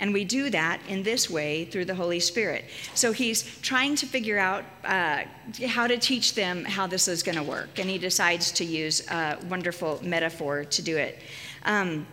And 0.00 0.12
we 0.12 0.24
do 0.24 0.50
that 0.50 0.80
in 0.88 1.02
this 1.02 1.30
way 1.30 1.66
through 1.66 1.84
the 1.84 1.94
Holy 1.94 2.18
Spirit. 2.20 2.64
So 2.94 3.12
he's 3.12 3.42
trying 3.60 3.94
to 3.96 4.06
figure 4.06 4.38
out 4.38 4.64
uh, 4.84 5.22
how 5.66 5.86
to 5.86 5.98
teach 5.98 6.34
them 6.34 6.64
how 6.64 6.86
this 6.86 7.06
is 7.06 7.22
going 7.22 7.36
to 7.36 7.44
work. 7.44 7.78
And 7.78 7.88
he 7.88 7.98
decides 7.98 8.50
to 8.52 8.64
use 8.64 9.06
a 9.08 9.38
wonderful 9.48 10.00
metaphor 10.02 10.64
to 10.64 10.82
do 10.82 10.96
it. 10.96 11.18
Um, 11.64 12.06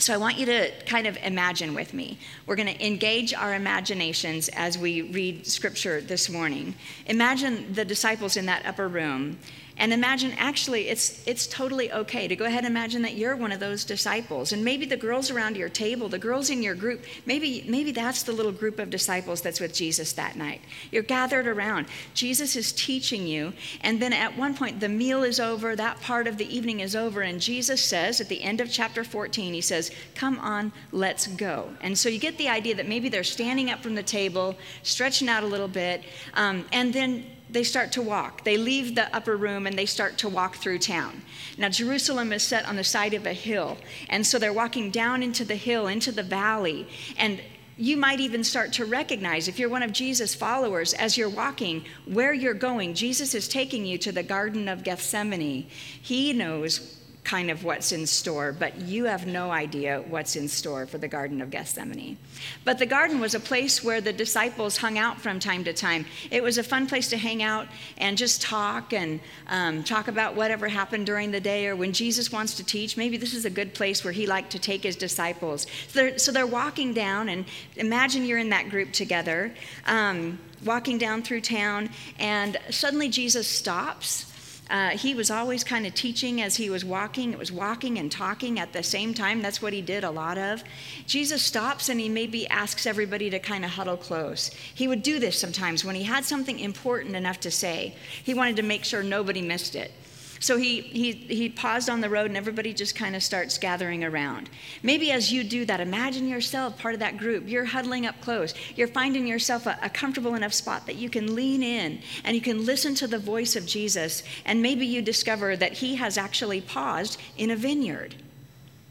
so 0.00 0.14
I 0.14 0.16
want 0.16 0.38
you 0.38 0.46
to 0.46 0.70
kind 0.86 1.08
of 1.08 1.16
imagine 1.24 1.74
with 1.74 1.92
me. 1.92 2.18
We're 2.46 2.54
going 2.54 2.72
to 2.72 2.86
engage 2.86 3.34
our 3.34 3.54
imaginations 3.54 4.48
as 4.50 4.78
we 4.78 5.02
read 5.02 5.44
scripture 5.44 6.00
this 6.00 6.30
morning. 6.30 6.76
Imagine 7.06 7.72
the 7.72 7.84
disciples 7.84 8.36
in 8.36 8.46
that 8.46 8.64
upper 8.64 8.86
room 8.86 9.38
and 9.78 9.92
imagine 9.92 10.32
actually 10.36 10.88
it's 10.88 11.26
it's 11.26 11.46
totally 11.46 11.92
okay 11.92 12.28
to 12.28 12.36
go 12.36 12.44
ahead 12.44 12.64
and 12.64 12.66
imagine 12.66 13.02
that 13.02 13.14
you're 13.14 13.36
one 13.36 13.52
of 13.52 13.60
those 13.60 13.84
disciples. 13.84 14.52
And 14.52 14.64
maybe 14.64 14.84
the 14.84 14.96
girls 14.96 15.30
around 15.30 15.56
your 15.56 15.68
table, 15.68 16.08
the 16.08 16.18
girls 16.18 16.50
in 16.50 16.62
your 16.62 16.74
group, 16.74 17.04
maybe 17.26 17.64
maybe 17.68 17.92
that's 17.92 18.22
the 18.24 18.32
little 18.32 18.52
group 18.52 18.78
of 18.78 18.90
disciples 18.90 19.40
that's 19.40 19.60
with 19.60 19.72
Jesus 19.72 20.12
that 20.14 20.36
night. 20.36 20.60
You're 20.90 21.02
gathered 21.02 21.46
around. 21.46 21.86
Jesus 22.14 22.56
is 22.56 22.72
teaching 22.72 23.26
you, 23.26 23.52
and 23.80 24.00
then 24.00 24.12
at 24.12 24.36
one 24.36 24.54
point 24.54 24.80
the 24.80 24.88
meal 24.88 25.22
is 25.22 25.40
over, 25.40 25.76
that 25.76 26.00
part 26.00 26.26
of 26.26 26.36
the 26.36 26.54
evening 26.54 26.80
is 26.80 26.96
over, 26.96 27.22
and 27.22 27.40
Jesus 27.40 27.82
says 27.82 28.20
at 28.20 28.28
the 28.28 28.42
end 28.42 28.60
of 28.60 28.70
chapter 28.70 29.04
14, 29.04 29.54
he 29.54 29.60
says, 29.60 29.90
Come 30.14 30.38
on, 30.38 30.72
let's 30.92 31.26
go. 31.26 31.70
And 31.80 31.96
so 31.96 32.08
you 32.08 32.18
get 32.18 32.36
the 32.38 32.48
idea 32.48 32.74
that 32.74 32.88
maybe 32.88 33.08
they're 33.08 33.24
standing 33.24 33.70
up 33.70 33.80
from 33.80 33.94
the 33.94 34.02
table, 34.02 34.56
stretching 34.82 35.28
out 35.28 35.44
a 35.44 35.46
little 35.46 35.68
bit, 35.68 36.04
um, 36.34 36.64
and 36.72 36.92
then 36.92 37.24
they 37.50 37.64
start 37.64 37.92
to 37.92 38.02
walk. 38.02 38.44
They 38.44 38.56
leave 38.56 38.94
the 38.94 39.14
upper 39.14 39.36
room 39.36 39.66
and 39.66 39.78
they 39.78 39.86
start 39.86 40.18
to 40.18 40.28
walk 40.28 40.56
through 40.56 40.80
town. 40.80 41.22
Now, 41.56 41.68
Jerusalem 41.68 42.32
is 42.32 42.42
set 42.42 42.66
on 42.66 42.76
the 42.76 42.84
side 42.84 43.14
of 43.14 43.26
a 43.26 43.32
hill. 43.32 43.78
And 44.08 44.26
so 44.26 44.38
they're 44.38 44.52
walking 44.52 44.90
down 44.90 45.22
into 45.22 45.44
the 45.44 45.56
hill, 45.56 45.86
into 45.86 46.12
the 46.12 46.22
valley. 46.22 46.86
And 47.16 47.40
you 47.76 47.96
might 47.96 48.20
even 48.20 48.42
start 48.42 48.72
to 48.74 48.84
recognize, 48.84 49.46
if 49.46 49.58
you're 49.58 49.68
one 49.68 49.84
of 49.84 49.92
Jesus' 49.92 50.34
followers, 50.34 50.94
as 50.94 51.16
you're 51.16 51.28
walking, 51.28 51.84
where 52.06 52.34
you're 52.34 52.52
going. 52.52 52.92
Jesus 52.94 53.34
is 53.34 53.48
taking 53.48 53.86
you 53.86 53.96
to 53.98 54.10
the 54.10 54.22
Garden 54.24 54.68
of 54.68 54.82
Gethsemane. 54.82 55.68
He 56.02 56.32
knows 56.32 56.97
kind 57.28 57.50
of 57.50 57.62
what's 57.62 57.92
in 57.92 58.06
store, 58.06 58.52
but 58.52 58.80
you 58.80 59.04
have 59.04 59.26
no 59.26 59.50
idea 59.50 60.02
what's 60.08 60.34
in 60.34 60.48
store 60.48 60.86
for 60.86 60.96
the 60.96 61.08
Garden 61.08 61.42
of 61.42 61.50
Gethsemane. 61.50 62.16
But 62.64 62.78
the 62.78 62.86
garden 62.86 63.20
was 63.20 63.34
a 63.34 63.40
place 63.40 63.84
where 63.84 64.00
the 64.00 64.14
disciples 64.14 64.78
hung 64.78 64.96
out 64.96 65.20
from 65.20 65.38
time 65.38 65.62
to 65.64 65.74
time. 65.74 66.06
It 66.30 66.42
was 66.42 66.56
a 66.56 66.62
fun 66.62 66.86
place 66.86 67.10
to 67.10 67.18
hang 67.18 67.42
out 67.42 67.66
and 67.98 68.16
just 68.16 68.40
talk 68.40 68.94
and 68.94 69.20
um, 69.48 69.84
talk 69.84 70.08
about 70.08 70.36
whatever 70.36 70.68
happened 70.68 71.04
during 71.04 71.30
the 71.30 71.40
day 71.40 71.66
or 71.66 71.76
when 71.76 71.92
Jesus 71.92 72.32
wants 72.32 72.54
to 72.54 72.64
teach. 72.64 72.96
Maybe 72.96 73.18
this 73.18 73.34
is 73.34 73.44
a 73.44 73.50
good 73.50 73.74
place 73.74 74.02
where 74.04 74.14
he 74.14 74.26
liked 74.26 74.52
to 74.52 74.58
take 74.58 74.82
his 74.82 74.96
disciples. 74.96 75.66
So 75.88 76.00
they're, 76.00 76.18
so 76.18 76.32
they're 76.32 76.46
walking 76.46 76.94
down, 76.94 77.28
and 77.28 77.44
imagine 77.76 78.24
you're 78.24 78.38
in 78.38 78.48
that 78.50 78.70
group 78.70 78.92
together. 78.92 79.52
Um, 79.86 80.38
walking 80.64 80.96
down 80.96 81.22
through 81.22 81.42
town, 81.42 81.90
and 82.18 82.56
suddenly 82.70 83.10
Jesus 83.10 83.46
stops 83.46 84.24
uh, 84.70 84.90
he 84.90 85.14
was 85.14 85.30
always 85.30 85.64
kind 85.64 85.86
of 85.86 85.94
teaching 85.94 86.42
as 86.42 86.56
he 86.56 86.68
was 86.68 86.84
walking. 86.84 87.32
It 87.32 87.38
was 87.38 87.50
walking 87.50 87.98
and 87.98 88.12
talking 88.12 88.58
at 88.58 88.72
the 88.72 88.82
same 88.82 89.14
time. 89.14 89.40
That's 89.40 89.62
what 89.62 89.72
he 89.72 89.80
did 89.80 90.04
a 90.04 90.10
lot 90.10 90.36
of. 90.36 90.62
Jesus 91.06 91.42
stops 91.42 91.88
and 91.88 91.98
he 91.98 92.08
maybe 92.08 92.46
asks 92.48 92.86
everybody 92.86 93.30
to 93.30 93.38
kind 93.38 93.64
of 93.64 93.70
huddle 93.72 93.96
close. 93.96 94.50
He 94.74 94.86
would 94.86 95.02
do 95.02 95.18
this 95.18 95.38
sometimes 95.38 95.84
when 95.84 95.94
he 95.94 96.02
had 96.02 96.24
something 96.24 96.58
important 96.58 97.16
enough 97.16 97.40
to 97.40 97.50
say. 97.50 97.94
He 98.22 98.34
wanted 98.34 98.56
to 98.56 98.62
make 98.62 98.84
sure 98.84 99.02
nobody 99.02 99.40
missed 99.40 99.74
it. 99.74 99.92
So 100.40 100.56
he, 100.56 100.80
he, 100.80 101.12
he 101.12 101.48
paused 101.48 101.90
on 101.90 102.00
the 102.00 102.08
road 102.08 102.26
and 102.26 102.36
everybody 102.36 102.72
just 102.72 102.94
kind 102.94 103.16
of 103.16 103.22
starts 103.22 103.58
gathering 103.58 104.04
around. 104.04 104.48
Maybe 104.82 105.10
as 105.10 105.32
you 105.32 105.42
do 105.42 105.64
that, 105.64 105.80
imagine 105.80 106.28
yourself 106.28 106.78
part 106.78 106.94
of 106.94 107.00
that 107.00 107.16
group. 107.16 107.48
You're 107.48 107.64
huddling 107.64 108.06
up 108.06 108.20
close. 108.20 108.54
You're 108.76 108.88
finding 108.88 109.26
yourself 109.26 109.66
a, 109.66 109.78
a 109.82 109.90
comfortable 109.90 110.34
enough 110.34 110.52
spot 110.52 110.86
that 110.86 110.96
you 110.96 111.10
can 111.10 111.34
lean 111.34 111.62
in 111.62 112.00
and 112.24 112.36
you 112.36 112.42
can 112.42 112.64
listen 112.64 112.94
to 112.96 113.06
the 113.06 113.18
voice 113.18 113.56
of 113.56 113.66
Jesus. 113.66 114.22
And 114.44 114.62
maybe 114.62 114.86
you 114.86 115.02
discover 115.02 115.56
that 115.56 115.74
he 115.74 115.96
has 115.96 116.16
actually 116.16 116.60
paused 116.60 117.20
in 117.36 117.50
a 117.50 117.56
vineyard. 117.56 118.14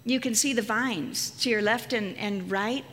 You 0.03 0.19
can 0.19 0.35
see 0.35 0.53
the 0.53 0.61
vines 0.61 1.31
to 1.41 1.49
your 1.49 1.61
left 1.61 1.93
and, 1.93 2.17
and 2.17 2.49
right. 2.51 2.85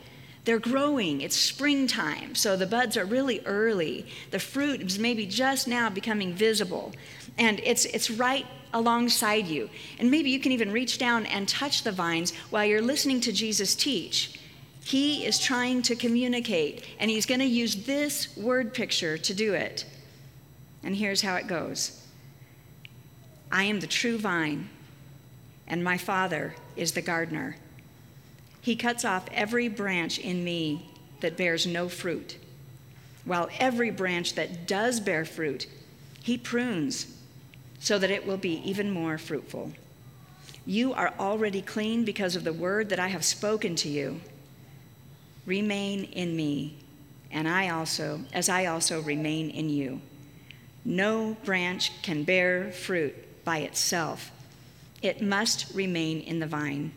They're 0.44 0.58
growing. 0.58 1.22
It's 1.22 1.36
springtime, 1.36 2.34
so 2.34 2.54
the 2.54 2.66
buds 2.66 2.98
are 2.98 3.06
really 3.06 3.40
early. 3.46 4.06
The 4.30 4.38
fruit 4.38 4.82
is 4.82 4.98
maybe 4.98 5.24
just 5.24 5.66
now 5.66 5.88
becoming 5.88 6.34
visible 6.34 6.92
and 7.38 7.60
it's, 7.64 7.84
it's 7.86 8.10
right 8.10 8.46
alongside 8.72 9.46
you. 9.46 9.70
And 9.98 10.10
maybe 10.10 10.30
you 10.30 10.40
can 10.40 10.52
even 10.52 10.72
reach 10.72 10.98
down 10.98 11.26
and 11.26 11.48
touch 11.48 11.82
the 11.82 11.92
vines 11.92 12.32
while 12.50 12.64
you're 12.64 12.82
listening 12.82 13.20
to 13.22 13.32
Jesus 13.32 13.74
teach. 13.74 14.40
He 14.84 15.24
is 15.24 15.38
trying 15.38 15.82
to 15.82 15.96
communicate, 15.96 16.84
and 16.98 17.10
he's 17.10 17.24
going 17.24 17.40
to 17.40 17.46
use 17.46 17.86
this 17.86 18.36
word 18.36 18.74
picture 18.74 19.16
to 19.16 19.34
do 19.34 19.54
it. 19.54 19.86
And 20.82 20.94
here's 20.94 21.22
how 21.22 21.36
it 21.36 21.46
goes 21.46 22.02
I 23.50 23.64
am 23.64 23.80
the 23.80 23.86
true 23.86 24.18
vine, 24.18 24.68
and 25.66 25.82
my 25.82 25.96
Father 25.96 26.54
is 26.76 26.92
the 26.92 27.02
gardener. 27.02 27.56
He 28.60 28.76
cuts 28.76 29.04
off 29.04 29.26
every 29.32 29.68
branch 29.68 30.18
in 30.18 30.44
me 30.44 30.90
that 31.20 31.36
bears 31.36 31.66
no 31.66 31.88
fruit, 31.88 32.36
while 33.24 33.48
every 33.58 33.90
branch 33.90 34.34
that 34.34 34.66
does 34.66 35.00
bear 35.00 35.24
fruit, 35.24 35.66
he 36.22 36.36
prunes 36.36 37.13
so 37.84 37.98
that 37.98 38.10
it 38.10 38.26
will 38.26 38.38
be 38.38 38.62
even 38.64 38.90
more 38.90 39.18
fruitful. 39.18 39.70
You 40.64 40.94
are 40.94 41.12
already 41.18 41.60
clean 41.60 42.06
because 42.06 42.34
of 42.34 42.42
the 42.42 42.52
word 42.54 42.88
that 42.88 42.98
I 42.98 43.08
have 43.08 43.26
spoken 43.26 43.76
to 43.76 43.90
you. 43.90 44.22
Remain 45.44 46.04
in 46.04 46.34
me, 46.34 46.76
and 47.30 47.46
I 47.46 47.68
also, 47.68 48.20
as 48.32 48.48
I 48.48 48.64
also 48.64 49.02
remain 49.02 49.50
in 49.50 49.68
you. 49.68 50.00
No 50.82 51.36
branch 51.44 51.92
can 52.00 52.24
bear 52.24 52.72
fruit 52.72 53.44
by 53.44 53.58
itself, 53.58 54.32
it 55.02 55.20
must 55.20 55.74
remain 55.74 56.20
in 56.20 56.38
the 56.38 56.46
vine. 56.46 56.90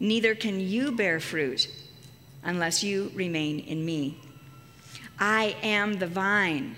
Neither 0.00 0.34
can 0.34 0.58
you 0.58 0.90
bear 0.90 1.20
fruit 1.20 1.68
unless 2.42 2.82
you 2.82 3.12
remain 3.14 3.60
in 3.60 3.84
me. 3.84 4.18
I 5.20 5.54
am 5.62 6.00
the 6.00 6.08
vine, 6.08 6.74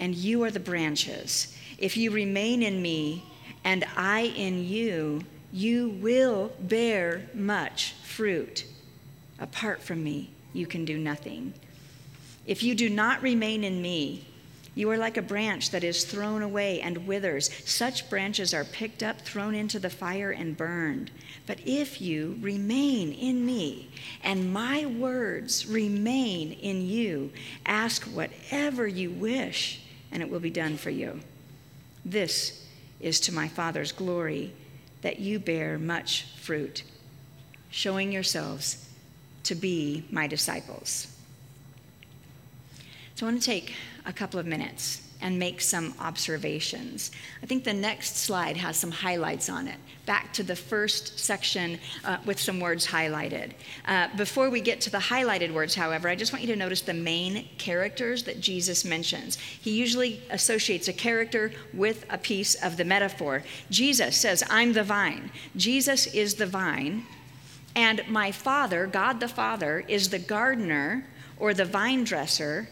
and 0.00 0.12
you 0.16 0.42
are 0.42 0.50
the 0.50 0.58
branches. 0.58 1.56
If 1.80 1.96
you 1.96 2.10
remain 2.10 2.62
in 2.62 2.80
me, 2.82 3.24
and 3.64 3.84
I 3.96 4.20
in 4.20 4.64
you, 4.64 5.24
you 5.52 5.88
will 5.88 6.52
bear 6.60 7.22
much 7.34 7.94
fruit. 8.04 8.64
Apart 9.38 9.82
from 9.82 10.04
me, 10.04 10.30
you 10.52 10.66
can 10.66 10.84
do 10.84 10.98
nothing. 10.98 11.54
If 12.46 12.62
you 12.62 12.74
do 12.74 12.88
not 12.88 13.22
remain 13.22 13.64
in 13.64 13.80
me, 13.80 14.26
you 14.74 14.90
are 14.90 14.98
like 14.98 15.16
a 15.16 15.22
branch 15.22 15.70
that 15.70 15.82
is 15.82 16.04
thrown 16.04 16.42
away 16.42 16.80
and 16.80 17.06
withers. 17.06 17.50
Such 17.68 18.08
branches 18.08 18.54
are 18.54 18.64
picked 18.64 19.02
up, 19.02 19.20
thrown 19.20 19.54
into 19.54 19.78
the 19.78 19.90
fire, 19.90 20.30
and 20.30 20.56
burned. 20.56 21.10
But 21.46 21.60
if 21.66 22.00
you 22.00 22.38
remain 22.40 23.12
in 23.12 23.44
me, 23.44 23.90
and 24.22 24.52
my 24.52 24.86
words 24.86 25.66
remain 25.66 26.52
in 26.52 26.86
you, 26.86 27.32
ask 27.66 28.04
whatever 28.04 28.86
you 28.86 29.10
wish, 29.10 29.80
and 30.12 30.22
it 30.22 30.30
will 30.30 30.40
be 30.40 30.50
done 30.50 30.76
for 30.76 30.90
you. 30.90 31.20
This 32.04 32.66
is 33.00 33.20
to 33.20 33.32
my 33.32 33.48
Father's 33.48 33.92
glory 33.92 34.52
that 35.02 35.20
you 35.20 35.38
bear 35.38 35.78
much 35.78 36.26
fruit, 36.40 36.82
showing 37.70 38.12
yourselves 38.12 38.88
to 39.44 39.54
be 39.54 40.04
my 40.10 40.26
disciples. 40.26 41.06
So 43.14 43.26
I 43.26 43.30
want 43.30 43.42
to 43.42 43.46
take 43.46 43.74
a 44.04 44.12
couple 44.12 44.40
of 44.40 44.46
minutes 44.46 45.02
and 45.22 45.38
make 45.38 45.60
some 45.60 45.94
observations. 46.00 47.10
I 47.42 47.46
think 47.46 47.64
the 47.64 47.72
next 47.72 48.16
slide 48.16 48.56
has 48.56 48.76
some 48.76 48.90
highlights 48.90 49.48
on 49.48 49.68
it. 49.68 49.76
Back 50.06 50.32
to 50.34 50.42
the 50.42 50.56
first 50.56 51.18
section 51.18 51.78
uh, 52.04 52.18
with 52.24 52.40
some 52.40 52.60
words 52.60 52.86
highlighted. 52.86 53.52
Uh, 53.86 54.08
before 54.16 54.50
we 54.50 54.60
get 54.60 54.80
to 54.82 54.90
the 54.90 54.98
highlighted 54.98 55.52
words, 55.52 55.74
however, 55.74 56.08
I 56.08 56.16
just 56.16 56.32
want 56.32 56.42
you 56.44 56.52
to 56.52 56.58
notice 56.58 56.80
the 56.80 56.94
main 56.94 57.48
characters 57.58 58.24
that 58.24 58.40
Jesus 58.40 58.84
mentions. 58.84 59.36
He 59.36 59.72
usually 59.72 60.22
associates 60.30 60.88
a 60.88 60.92
character 60.92 61.52
with 61.72 62.06
a 62.10 62.18
piece 62.18 62.54
of 62.56 62.76
the 62.76 62.84
metaphor. 62.84 63.42
Jesus 63.70 64.16
says, 64.16 64.42
I'm 64.50 64.72
the 64.72 64.82
vine. 64.82 65.30
Jesus 65.54 66.06
is 66.08 66.34
the 66.34 66.46
vine, 66.46 67.06
and 67.76 68.02
my 68.08 68.32
Father, 68.32 68.86
God 68.86 69.20
the 69.20 69.28
Father, 69.28 69.84
is 69.86 70.10
the 70.10 70.18
gardener 70.18 71.06
or 71.38 71.54
the 71.54 71.64
vine 71.64 72.04
dresser 72.04 72.68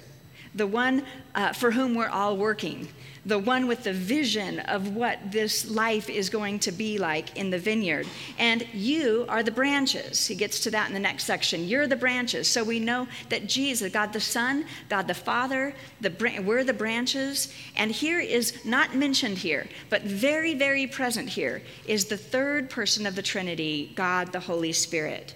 the 0.58 0.66
one 0.66 1.02
uh, 1.34 1.52
for 1.52 1.70
whom 1.70 1.94
we're 1.94 2.08
all 2.08 2.36
working, 2.36 2.88
the 3.24 3.38
one 3.38 3.66
with 3.66 3.84
the 3.84 3.92
vision 3.92 4.58
of 4.60 4.94
what 4.94 5.18
this 5.30 5.68
life 5.70 6.08
is 6.08 6.30
going 6.30 6.58
to 6.58 6.72
be 6.72 6.98
like 6.98 7.36
in 7.36 7.50
the 7.50 7.58
vineyard. 7.58 8.06
And 8.38 8.66
you 8.72 9.26
are 9.28 9.42
the 9.42 9.50
branches. 9.50 10.26
He 10.26 10.34
gets 10.34 10.60
to 10.60 10.70
that 10.70 10.88
in 10.88 10.94
the 10.94 11.00
next 11.00 11.24
section. 11.24 11.68
You're 11.68 11.86
the 11.86 11.96
branches. 11.96 12.48
So 12.48 12.64
we 12.64 12.80
know 12.80 13.06
that 13.28 13.46
Jesus, 13.46 13.92
God 13.92 14.12
the 14.12 14.20
Son, 14.20 14.64
God 14.88 15.06
the 15.08 15.14
Father, 15.14 15.74
the, 16.00 16.42
we're 16.44 16.64
the 16.64 16.72
branches. 16.72 17.52
And 17.76 17.90
here 17.90 18.20
is 18.20 18.64
not 18.64 18.94
mentioned 18.94 19.38
here, 19.38 19.68
but 19.90 20.02
very, 20.02 20.54
very 20.54 20.86
present 20.86 21.28
here 21.28 21.62
is 21.86 22.06
the 22.06 22.16
third 22.16 22.70
person 22.70 23.06
of 23.06 23.14
the 23.14 23.22
Trinity, 23.22 23.92
God 23.94 24.32
the 24.32 24.40
Holy 24.40 24.72
Spirit 24.72 25.34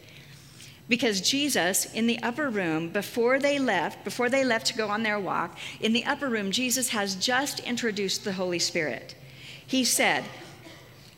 because 0.88 1.20
Jesus 1.20 1.86
in 1.92 2.06
the 2.06 2.22
upper 2.22 2.48
room 2.50 2.88
before 2.88 3.38
they 3.38 3.58
left 3.58 4.04
before 4.04 4.28
they 4.28 4.44
left 4.44 4.66
to 4.66 4.74
go 4.74 4.88
on 4.88 5.02
their 5.02 5.18
walk 5.18 5.56
in 5.80 5.92
the 5.92 6.04
upper 6.04 6.28
room 6.28 6.50
Jesus 6.50 6.90
has 6.90 7.14
just 7.14 7.60
introduced 7.60 8.24
the 8.24 8.32
Holy 8.32 8.58
Spirit 8.58 9.14
he 9.66 9.84
said 9.84 10.24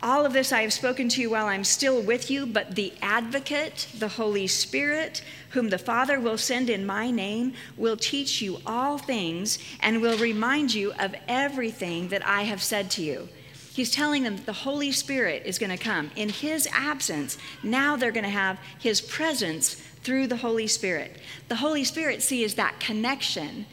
all 0.05 0.27
of 0.27 0.35
this 0.35 0.53
I 0.53 0.61
have 0.61 0.73
spoken 0.75 1.09
to 1.09 1.23
you 1.23 1.31
while 1.31 1.47
I'm 1.47 1.65
still 1.65 2.03
with 2.03 2.31
you, 2.31 2.45
but 2.45 2.75
the 2.75 2.93
advocate, 3.01 3.89
the 3.99 4.09
Holy 4.09 4.47
Spirit, 4.47 5.23
whom 5.51 5.71
the 5.71 5.79
Father 5.79 6.21
will 6.21 6.37
send 6.37 6.69
in 6.69 6.85
my 6.85 7.11
name, 7.11 7.55
will 7.79 7.97
teach 7.97 8.43
you 8.43 8.59
all 8.67 8.99
things 8.99 9.59
and 9.81 10.03
will 10.03 10.19
remind 10.19 10.75
you 10.75 10.93
of 10.99 11.15
everything 11.27 12.09
that 12.09 12.27
I 12.27 12.43
have 12.43 12.63
said 12.63 12.91
to 12.93 13.03
you. 13.03 13.31
He's 13.75 13.91
telling 13.91 14.23
them 14.23 14.37
that 14.37 14.47
the 14.47 14.53
Holy 14.53 14.93
Spirit 14.93 15.43
is 15.45 15.59
going 15.59 15.77
to 15.77 15.77
come. 15.77 16.13
In 16.15 16.29
his 16.29 16.69
absence, 16.73 17.37
now 17.65 17.97
they're 17.97 18.13
going 18.13 18.23
to 18.23 18.31
have 18.31 18.57
his 18.79 19.01
presence 19.01 19.75
through 20.05 20.29
the 20.29 20.37
Holy 20.37 20.69
Spirit. 20.69 21.17
The 21.49 21.57
Holy 21.57 21.83
Spirit, 21.83 22.23
see, 22.23 22.45
is 22.45 22.55
that 22.55 22.79
connection. 22.79 23.67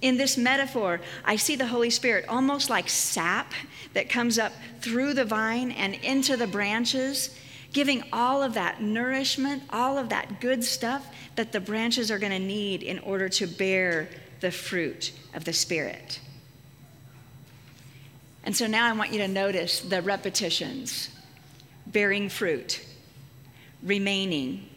In 0.00 0.16
this 0.16 0.38
metaphor, 0.38 1.00
I 1.24 1.34
see 1.34 1.56
the 1.56 1.66
Holy 1.66 1.90
Spirit 1.90 2.26
almost 2.28 2.70
like 2.70 2.88
sap 2.88 3.52
that 3.94 4.08
comes 4.08 4.38
up 4.38 4.52
through 4.80 5.14
the 5.14 5.24
vine 5.24 5.72
and 5.72 5.94
into 5.96 6.36
the 6.36 6.46
branches, 6.46 7.36
giving 7.72 8.04
all 8.12 8.44
of 8.44 8.54
that 8.54 8.80
nourishment, 8.80 9.64
all 9.70 9.98
of 9.98 10.08
that 10.10 10.40
good 10.40 10.62
stuff 10.62 11.12
that 11.34 11.50
the 11.50 11.58
branches 11.58 12.12
are 12.12 12.20
going 12.20 12.30
to 12.30 12.38
need 12.38 12.84
in 12.84 13.00
order 13.00 13.28
to 13.30 13.48
bear 13.48 14.08
the 14.38 14.52
fruit 14.52 15.10
of 15.34 15.44
the 15.44 15.52
Spirit. 15.52 16.20
And 18.44 18.56
so 18.56 18.66
now 18.66 18.86
I 18.86 18.92
want 18.92 19.12
you 19.12 19.18
to 19.18 19.28
notice 19.28 19.80
the 19.80 20.00
repetitions 20.02 21.10
bearing 21.86 22.28
fruit, 22.28 22.84
remaining, 23.82 24.68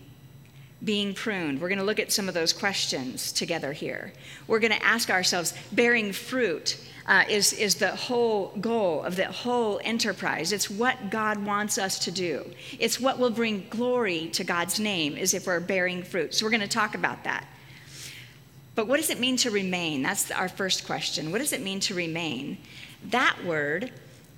being 0.84 1.13
pruned. 1.13 1.62
We're 1.62 1.69
going 1.69 1.80
to 1.80 1.86
look 1.86 2.00
at 2.00 2.12
some 2.12 2.28
of 2.28 2.34
those 2.34 2.54
questions 2.54 3.32
together 3.32 3.71
here. 3.71 4.13
We're 4.47 4.60
going 4.60 4.74
to 4.74 4.84
ask 4.84 5.10
ourselves 5.10 5.54
bearing 5.71 6.12
fruit 6.12 6.78
uh, 7.08 7.24
is, 7.30 7.54
is 7.54 7.76
the 7.76 7.95
whole 7.95 8.54
goal 8.62 9.04
of 9.04 9.15
the 9.15 9.26
whole 9.26 9.80
enterprise. 9.84 10.52
It's 10.52 10.69
what 10.69 11.10
God 11.10 11.43
wants 11.45 11.78
us 11.78 12.00
to 12.00 12.12
do. 12.12 12.50
It's 12.80 13.00
what 13.00 13.19
will 13.19 13.30
bring 13.30 13.67
glory 13.69 14.30
to 14.30 14.43
God's 14.43 14.80
name, 14.80 15.17
is 15.17 15.34
if 15.34 15.47
we're 15.47 15.60
bearing 15.60 16.04
fruit. 16.04 16.34
So 16.34 16.45
we're 16.45 16.52
going 16.52 16.62
to 16.62 16.67
talk 16.67 16.95
about 16.95 17.24
that. 17.24 17.47
But 18.74 18.88
what 18.88 18.97
does 18.97 19.10
it 19.10 19.19
mean 19.19 19.36
to 19.38 19.52
remain? 19.52 20.02
That's 20.02 20.32
our 20.32 20.47
first 20.47 20.86
question. 20.86 21.32
What 21.32 21.39
does 21.39 21.54
it 21.54 21.62
mean 21.62 21.80
to 21.82 21.93
remain? 21.93 22.58
That 23.10 23.44
word 23.46 23.92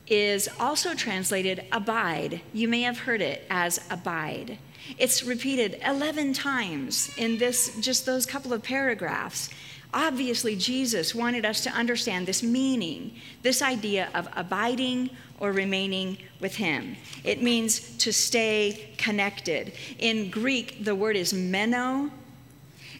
is 0.08 0.50
also 0.60 0.94
translated 0.94 1.66
abide. 1.72 2.42
You 2.54 2.68
may 2.68 2.82
have 2.82 3.00
heard 3.00 3.22
it 3.22 3.46
as 3.50 3.80
abide. 3.90 4.58
It's 4.98 5.24
repeated 5.24 5.80
11 5.86 6.34
times 6.34 7.10
in 7.18 7.38
this 7.38 7.76
just 7.80 8.06
those 8.06 8.26
couple 8.26 8.54
of 8.54 8.64
paragraphs. 8.64 9.50
Obviously, 9.94 10.56
Jesus 10.56 11.14
wanted 11.14 11.46
us 11.46 11.62
to 11.64 11.70
understand 11.70 12.26
this 12.26 12.42
meaning, 12.42 13.16
this 13.44 13.62
idea 13.62 14.10
of 14.14 14.28
abiding 14.36 15.12
or 15.40 15.52
remaining 15.52 16.18
with 16.40 16.56
Him. 16.56 16.96
It 17.24 17.42
means 17.42 17.96
to 17.98 18.12
stay 18.12 18.90
connected. 18.98 19.74
In 20.00 20.30
Greek, 20.32 20.84
the 20.84 20.96
word 20.96 21.16
is 21.16 21.34
meno, 21.34 22.10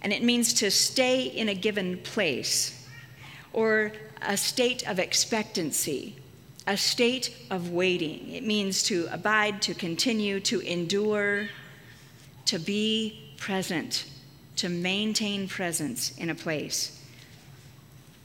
and 0.02 0.14
it 0.14 0.24
means 0.24 0.54
to 0.56 0.70
stay 0.70 1.24
in 1.24 1.50
a 1.50 1.56
given 1.56 1.98
place 2.00 2.88
or 3.54 3.92
a 4.26 4.38
state 4.38 4.88
of 4.88 5.00
expectancy, 5.00 6.16
a 6.66 6.78
state 6.78 7.36
of 7.52 7.72
waiting. 7.72 8.32
It 8.32 8.44
means 8.44 8.84
to 8.84 9.08
abide, 9.12 9.62
to 9.64 9.74
continue, 9.74 10.40
to 10.42 10.60
endure, 10.62 11.50
to 12.46 12.60
be 12.60 13.36
present, 13.38 14.06
to 14.58 14.70
maintain 14.70 15.48
presence 15.48 16.18
in 16.18 16.30
a 16.30 16.36
place. 16.36 17.00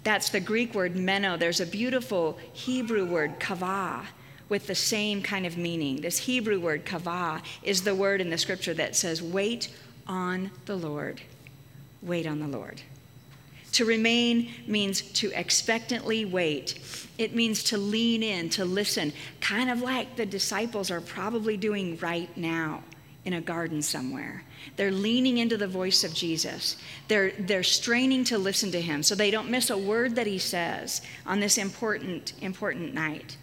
That's 0.05 0.31
the 0.31 0.41
Greek 0.41 0.75
word 0.75 0.97
meno. 0.97 1.37
There's 1.37 1.61
a 1.61 1.67
beautiful 1.67 2.39
Hebrew 2.53 3.05
word, 3.05 3.41
kavah, 3.41 4.07
with 4.49 4.67
the 4.67 4.75
same 4.75 5.23
kind 5.23 5.45
of 5.45 5.59
meaning. 5.59 6.01
This 6.01 6.19
Hebrew 6.19 6.61
word, 6.61 6.87
kavah, 6.87 7.43
is 7.63 7.83
the 7.83 7.95
word 7.95 8.21
in 8.21 8.31
the 8.31 8.39
scripture 8.39 8.75
that 8.75 8.97
says, 8.97 9.23
wait 9.23 9.69
on 10.07 10.51
the 10.65 10.77
Lord. 10.77 11.21
Wait 12.01 12.27
on 12.27 12.39
the 12.39 12.49
Lord. 12.49 12.81
To 13.73 13.85
remain 13.85 14.51
means 14.67 15.03
to 15.03 15.31
expectantly 15.39 16.25
wait. 16.25 16.79
It 17.19 17.35
means 17.35 17.63
to 17.65 17.79
lean 17.79 18.23
in, 18.23 18.49
to 18.51 18.65
listen, 18.65 19.13
kind 19.41 19.71
of 19.71 19.83
like 19.83 20.17
the 20.17 20.27
disciples 20.27 20.91
are 20.91 21.01
probably 21.01 21.57
doing 21.57 21.99
right 21.99 22.35
now 22.37 22.83
in 23.25 23.35
a 23.35 23.41
garden 23.41 23.83
somewhere. 23.83 24.43
They're 24.77 24.93
leaning 24.93 25.39
into 25.39 25.57
the 25.57 25.67
voice 25.67 26.03
of 26.03 26.15
Jesus. 26.15 26.77
They're, 27.09 27.33
they're 27.33 27.63
straining 27.63 28.25
to 28.25 28.39
listen 28.39 28.71
to 28.73 28.81
him 28.81 29.03
so 29.03 29.15
they 29.15 29.31
don't 29.31 29.51
miss 29.51 29.71
a 29.71 29.77
word 29.77 30.15
that 30.15 30.27
he 30.27 30.39
says 30.39 31.03
on 31.27 31.41
this 31.41 31.59
important, 31.59 32.33
important 32.41 32.95
night. 32.95 33.37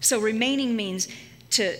So 0.00 0.20
remaining 0.20 0.76
means 0.76 1.08
to, 1.50 1.74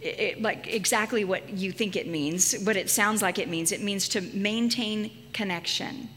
it, 0.00 0.42
like 0.42 0.66
exactly 0.66 1.24
what 1.24 1.50
you 1.50 1.70
think 1.70 1.94
it 1.94 2.08
means, 2.08 2.54
what 2.64 2.76
it 2.76 2.90
sounds 2.90 3.22
like 3.22 3.38
it 3.38 3.48
means. 3.48 3.70
It 3.70 3.80
means 3.80 4.08
to 4.08 4.20
maintain 4.20 5.12
connection 5.32 6.08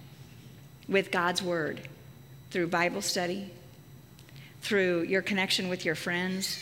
with 0.87 1.11
God's 1.11 1.41
Word 1.41 1.81
through 2.51 2.67
Bible 2.67 3.01
study, 3.01 3.51
through 4.61 5.03
your 5.03 5.21
connection 5.21 5.69
with 5.69 5.85
your 5.85 5.95
friends, 5.95 6.59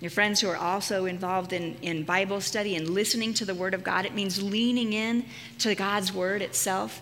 your 0.00 0.10
friends 0.10 0.40
who 0.40 0.48
are 0.48 0.56
also 0.56 1.06
involved 1.06 1.52
in, 1.52 1.76
in 1.82 2.02
Bible 2.04 2.40
study 2.40 2.76
and 2.76 2.88
listening 2.88 3.34
to 3.34 3.44
the 3.44 3.54
Word 3.54 3.74
of 3.74 3.84
God. 3.84 4.04
It 4.04 4.14
means 4.14 4.42
leaning 4.42 4.92
in 4.92 5.24
to 5.60 5.74
God's 5.74 6.12
Word 6.12 6.42
itself, 6.42 7.00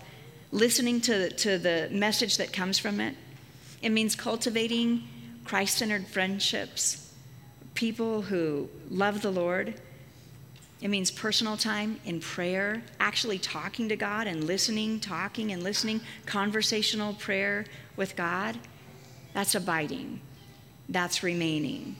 listening 0.51 1.01
to, 1.01 1.29
to 1.31 1.57
the 1.57 1.89
message 1.91 2.37
that 2.37 2.53
comes 2.53 2.77
from 2.79 2.99
it. 2.99 3.15
It 3.81 3.89
means 3.89 4.15
cultivating 4.15 5.03
Christ 5.43 5.77
centered 5.77 6.07
friendships, 6.07 7.13
people 7.73 8.21
who 8.21 8.69
love 8.89 9.21
the 9.21 9.31
Lord. 9.31 9.75
It 10.83 10.89
means 10.89 11.09
personal 11.09 11.55
time 11.55 12.01
in 12.03 12.19
prayer, 12.19 12.83
actually 12.99 13.39
talking 13.39 13.87
to 13.87 13.95
God 13.95 14.27
and 14.27 14.43
listening, 14.43 14.99
talking 14.99 15.53
and 15.53 15.63
listening, 15.63 16.01
conversational 16.25 17.13
prayer 17.13 17.63
with 17.95 18.17
God. 18.17 18.57
That's 19.33 19.55
abiding, 19.55 20.19
that's 20.89 21.23
remaining. 21.23 21.95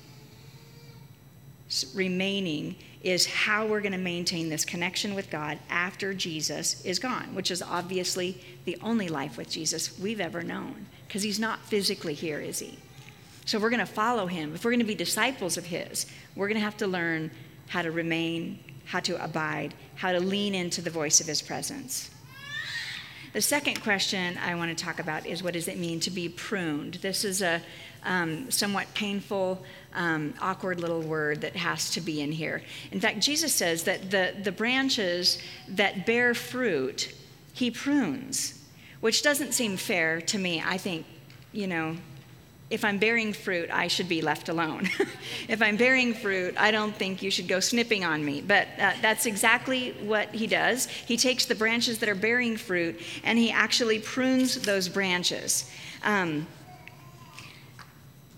Remaining 1.96 2.76
is 3.02 3.26
how 3.26 3.66
we're 3.66 3.80
going 3.80 3.94
to 3.94 3.98
maintain 3.98 4.50
this 4.50 4.66
connection 4.66 5.16
with 5.16 5.30
God 5.30 5.60
after 5.70 6.14
Jesus 6.14 6.84
is 6.84 7.00
gone, 7.00 7.34
which 7.34 7.52
is 7.52 7.62
obviously 7.62 8.38
the 8.66 8.78
only 8.82 9.08
life 9.08 9.38
with 9.38 9.50
Jesus 9.50 9.98
we've 9.98 10.20
ever 10.20 10.44
known, 10.44 10.88
because 11.08 11.24
he's 11.24 11.40
not 11.40 11.60
physically 11.60 12.14
here, 12.14 12.42
is 12.42 12.60
he? 12.60 12.78
So 13.46 13.60
we're 13.60 13.70
going 13.70 13.80
to 13.80 13.86
follow 13.86 14.28
him. 14.28 14.54
If 14.54 14.66
we're 14.66 14.72
going 14.72 14.80
to 14.80 14.86
be 14.86 14.94
disciples 14.94 15.56
of 15.56 15.68
his, 15.68 16.06
we're 16.36 16.50
going 16.50 16.60
to 16.60 16.66
have 16.66 16.78
to 16.78 16.88
learn 16.88 17.32
how 17.68 17.82
to 17.82 17.92
remain, 17.92 18.60
how 18.86 19.00
to 19.02 19.24
abide, 19.24 19.74
how 19.96 20.12
to 20.12 20.20
lean 20.20 20.54
into 20.56 20.82
the 20.82 20.90
voice 20.90 21.22
of 21.22 21.28
his 21.28 21.42
presence. 21.42 22.10
The 23.34 23.42
second 23.42 23.82
question 23.82 24.38
I 24.38 24.54
want 24.54 24.78
to 24.78 24.84
talk 24.84 25.00
about 25.00 25.26
is 25.26 25.42
what 25.42 25.54
does 25.54 25.68
it 25.68 25.80
mean 25.80 26.00
to 26.02 26.12
be 26.12 26.30
pruned? 26.30 26.96
This 26.96 27.26
is 27.26 27.42
a 27.42 27.62
um, 28.06 28.52
somewhat 28.52 28.94
painful, 28.94 29.64
um, 29.96 30.34
awkward 30.40 30.80
little 30.80 31.02
word 31.02 31.42
that 31.42 31.56
has 31.56 31.90
to 31.92 32.02
be 32.02 32.22
in 32.22 32.32
here. 32.32 32.62
In 32.92 33.00
fact, 33.00 33.22
Jesus 33.22 33.54
says 33.54 33.84
that 33.84 34.12
the, 34.12 34.36
the 34.44 34.52
branches 34.52 35.40
that 35.68 36.06
bear 36.06 36.34
fruit, 36.34 37.14
he 37.54 37.72
prunes, 37.72 38.62
which 39.00 39.24
doesn't 39.24 39.54
seem 39.54 39.78
fair 39.78 40.22
to 40.22 40.38
me. 40.38 40.62
I 40.64 40.78
think, 40.78 41.06
you 41.52 41.66
know, 41.66 41.96
if 42.74 42.84
I'm 42.84 42.98
bearing 42.98 43.34
fruit, 43.34 43.70
I 43.72 43.88
should 43.88 44.10
be 44.10 44.24
left 44.24 44.50
alone. 44.50 44.90
if 45.48 45.62
I'm 45.62 45.78
bearing 45.78 46.16
fruit, 46.16 46.56
I 46.58 46.72
don't 46.72 46.96
think 46.96 47.22
you 47.22 47.30
should 47.30 47.48
go 47.48 47.60
snipping 47.60 48.04
on 48.04 48.26
me. 48.26 48.42
But 48.42 48.68
uh, 48.80 48.94
that's 49.00 49.28
exactly 49.28 49.92
what 50.02 50.34
he 50.34 50.48
does. 50.48 50.88
He 50.88 51.16
takes 51.16 51.46
the 51.46 51.54
branches 51.54 52.00
that 52.00 52.10
are 52.10 52.16
bearing 52.16 52.58
fruit 52.58 53.00
and 53.24 53.38
he 53.38 53.52
actually 53.52 54.00
prunes 54.00 54.56
those 54.56 54.90
branches. 54.90 55.70
Um, 56.04 56.48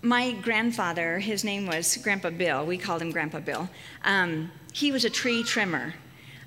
my 0.02 0.32
grandfather, 0.32 1.18
his 1.18 1.42
name 1.42 1.66
was 1.66 1.96
Grandpa 1.96 2.28
Bill, 2.28 2.66
we 2.66 2.76
called 2.76 3.00
him 3.00 3.10
Grandpa 3.10 3.40
Bill, 3.40 3.70
um, 4.04 4.52
he 4.74 4.92
was 4.92 5.06
a 5.06 5.10
tree 5.10 5.42
trimmer. 5.42 5.94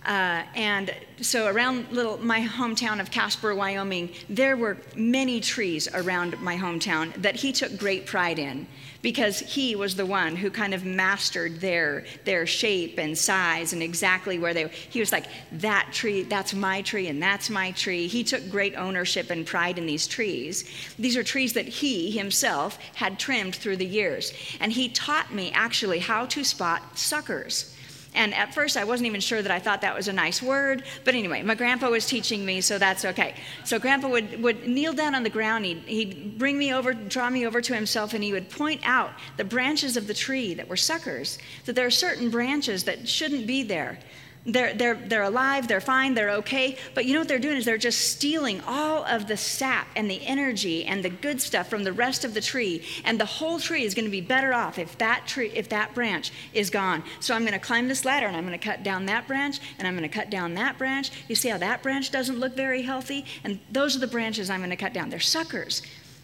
Uh, 0.09 0.41
and 0.55 0.91
so 1.21 1.45
around 1.45 1.91
little 1.91 2.17
my 2.17 2.41
hometown 2.41 2.99
of 2.99 3.11
Casper, 3.11 3.53
Wyoming, 3.53 4.09
there 4.27 4.57
were 4.57 4.77
many 4.95 5.39
trees 5.39 5.87
around 5.93 6.41
my 6.41 6.57
hometown 6.57 7.13
that 7.21 7.35
he 7.35 7.51
took 7.51 7.77
great 7.77 8.07
pride 8.07 8.39
in 8.39 8.65
because 9.03 9.39
he 9.41 9.75
was 9.75 9.95
the 9.95 10.07
one 10.07 10.35
who 10.35 10.49
kind 10.49 10.73
of 10.73 10.83
mastered 10.83 11.61
their 11.61 12.05
their 12.25 12.47
shape 12.47 12.97
and 12.97 13.15
size 13.15 13.71
and 13.71 13.83
exactly 13.83 14.39
where 14.39 14.55
they 14.55 14.65
were. 14.65 14.71
He 14.71 14.99
was 14.99 15.11
like 15.11 15.27
that 15.51 15.89
tree, 15.91 16.23
that's 16.23 16.55
my 16.55 16.81
tree 16.81 17.07
and 17.07 17.21
that's 17.21 17.51
my 17.51 17.69
tree. 17.73 18.07
He 18.07 18.23
took 18.23 18.49
great 18.49 18.73
ownership 18.73 19.29
and 19.29 19.45
pride 19.45 19.77
in 19.77 19.85
these 19.85 20.07
trees. 20.07 20.67
These 20.97 21.17
are 21.17 21.23
trees 21.23 21.53
that 21.53 21.67
he 21.67 22.09
himself 22.09 22.79
had 22.95 23.19
trimmed 23.19 23.53
through 23.53 23.77
the 23.77 23.85
years. 23.85 24.33
And 24.59 24.73
he 24.73 24.89
taught 24.89 25.31
me 25.31 25.51
actually 25.51 25.99
how 25.99 26.25
to 26.25 26.43
spot 26.43 26.97
suckers. 26.97 27.75
And 28.15 28.33
at 28.33 28.55
first, 28.55 28.75
I 28.75 28.85
wasn't 28.85 29.07
even 29.07 29.21
sure 29.21 29.41
that 29.41 29.51
I 29.51 29.59
thought 29.59 29.81
that 29.81 29.95
was 29.95 30.07
a 30.07 30.13
nice 30.13 30.41
word. 30.41 30.83
But 31.05 31.13
anyway, 31.13 31.43
my 31.43 31.53
grandpa 31.53 31.89
was 31.89 32.07
teaching 32.07 32.43
me, 32.45 32.59
so 32.61 32.79
that's 32.79 33.05
okay. 33.05 33.35
So 33.65 33.77
grandpa 33.77 34.07
would, 34.09 34.41
would 34.41 34.67
kneel 34.67 34.93
down 34.93 35.13
on 35.13 35.23
the 35.23 35.29
ground. 35.29 35.65
He'd, 35.65 35.83
he'd 35.85 36.37
bring 36.39 36.57
me 36.57 36.73
over, 36.73 36.93
draw 36.93 37.29
me 37.29 37.45
over 37.45 37.61
to 37.61 37.73
himself, 37.75 38.13
and 38.13 38.23
he 38.23 38.31
would 38.31 38.49
point 38.49 38.81
out 38.83 39.11
the 39.37 39.43
branches 39.43 39.95
of 39.95 40.07
the 40.07 40.13
tree 40.15 40.55
that 40.55 40.67
were 40.67 40.77
suckers, 40.77 41.37
that 41.65 41.73
there 41.73 41.85
are 41.85 41.91
certain 41.91 42.29
branches 42.29 42.83
that 42.85 43.07
shouldn't 43.07 43.45
be 43.45 43.61
there. 43.61 43.99
They're, 44.45 44.73
they're, 44.73 44.95
they're 44.95 45.23
alive, 45.23 45.67
they're 45.67 45.81
fine, 45.81 46.13
they're 46.13 46.31
okay. 46.31 46.77
But 46.95 47.05
you 47.05 47.13
know 47.13 47.19
what 47.19 47.27
they're 47.27 47.39
doing 47.39 47.57
is 47.57 47.65
they're 47.65 47.77
just 47.77 48.11
stealing 48.11 48.61
all 48.65 49.03
of 49.03 49.27
the 49.27 49.35
sap 49.35 49.87
and 49.95 50.09
the 50.09 50.25
energy 50.25 50.85
and 50.85 51.03
the 51.03 51.09
good 51.09 51.41
stuff 51.41 51.69
from 51.69 51.83
the 51.83 51.91
rest 51.91 52.23
of 52.23 52.33
the 52.33 52.41
tree. 52.41 52.83
And 53.03 53.19
the 53.19 53.25
whole 53.25 53.59
tree 53.59 53.83
is 53.83 53.93
going 53.93 54.05
to 54.05 54.11
be 54.11 54.21
better 54.21 54.53
off 54.53 54.79
if 54.79 54.97
that 54.97 55.27
tree, 55.27 55.51
if 55.53 55.67
that 55.69 55.93
branch 55.93 56.31
is 56.53 56.69
gone. 56.69 57.03
So 57.19 57.35
I'm 57.35 57.41
going 57.41 57.53
to 57.53 57.59
climb 57.59 57.89
this 57.89 58.05
ladder 58.05 58.27
and 58.27 58.35
I'm 58.35 58.45
going 58.45 58.57
to 58.57 58.65
cut 58.65 58.81
down 58.81 59.05
that 59.07 59.27
branch 59.27 59.59
and 59.77 59.87
I'm 59.87 59.97
going 59.97 60.09
to 60.09 60.15
cut 60.15 60.29
down 60.29 60.53
that 60.53 60.77
branch. 60.77 61.11
You 61.27 61.35
see 61.35 61.49
how 61.49 61.57
that 61.57 61.83
branch 61.83 62.09
doesn't 62.09 62.39
look 62.39 62.55
very 62.55 62.81
healthy? 62.81 63.25
And 63.43 63.59
those 63.71 63.95
are 63.95 63.99
the 63.99 64.07
branches 64.07 64.49
I'm 64.49 64.61
going 64.61 64.69
to 64.69 64.77
cut 64.77 64.93
down. 64.93 65.09
They're 65.09 65.19
suckers. 65.19 65.81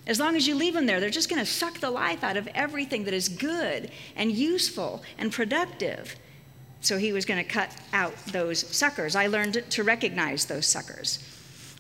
As 0.08 0.20
long 0.20 0.36
as 0.36 0.48
you 0.48 0.56
leave 0.56 0.74
them 0.74 0.86
there, 0.86 1.00
they're 1.00 1.10
just 1.10 1.30
going 1.30 1.44
to 1.44 1.52
suck 1.52 1.80
the 1.80 1.90
life 1.90 2.24
out 2.24 2.38
of 2.38 2.48
everything 2.56 3.04
that 3.06 3.14
is 3.14 3.28
good 3.28 3.92
and 4.16 4.32
useful 4.32 5.04
and 5.18 5.32
productive. 5.32 6.16
So 6.86 7.00
he 7.00 7.12
was 7.12 7.26
going 7.26 7.44
to 7.44 7.50
cut 7.50 7.76
out 7.94 8.16
those 8.28 8.60
suckers. 8.60 9.16
I 9.16 9.26
learned 9.26 9.64
to 9.72 9.84
recognize 9.84 10.46
those 10.46 10.68
suckers. 10.68 11.18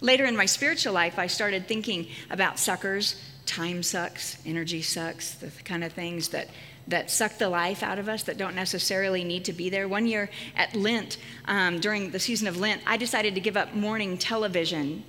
Later 0.01 0.25
in 0.25 0.35
my 0.35 0.47
spiritual 0.47 0.93
life, 0.93 1.19
I 1.19 1.27
started 1.27 1.67
thinking 1.67 2.07
about 2.31 2.57
suckers. 2.57 3.15
Time 3.45 3.83
sucks, 3.83 4.41
energy 4.47 4.81
sucks, 4.81 5.35
the 5.35 5.51
kind 5.63 5.83
of 5.83 5.93
things 5.93 6.29
that, 6.29 6.49
that 6.87 7.11
suck 7.11 7.37
the 7.37 7.49
life 7.49 7.83
out 7.83 7.99
of 7.99 8.09
us 8.09 8.23
that 8.23 8.37
don't 8.37 8.55
necessarily 8.55 9.23
need 9.23 9.45
to 9.45 9.53
be 9.53 9.69
there. 9.69 9.87
One 9.87 10.07
year 10.07 10.31
at 10.55 10.75
Lent, 10.75 11.17
um, 11.45 11.79
during 11.79 12.09
the 12.09 12.19
season 12.19 12.47
of 12.47 12.57
Lent, 12.57 12.81
I 12.87 12.97
decided 12.97 13.35
to 13.35 13.41
give 13.41 13.55
up 13.55 13.75
morning 13.75 14.17
television 14.17 15.03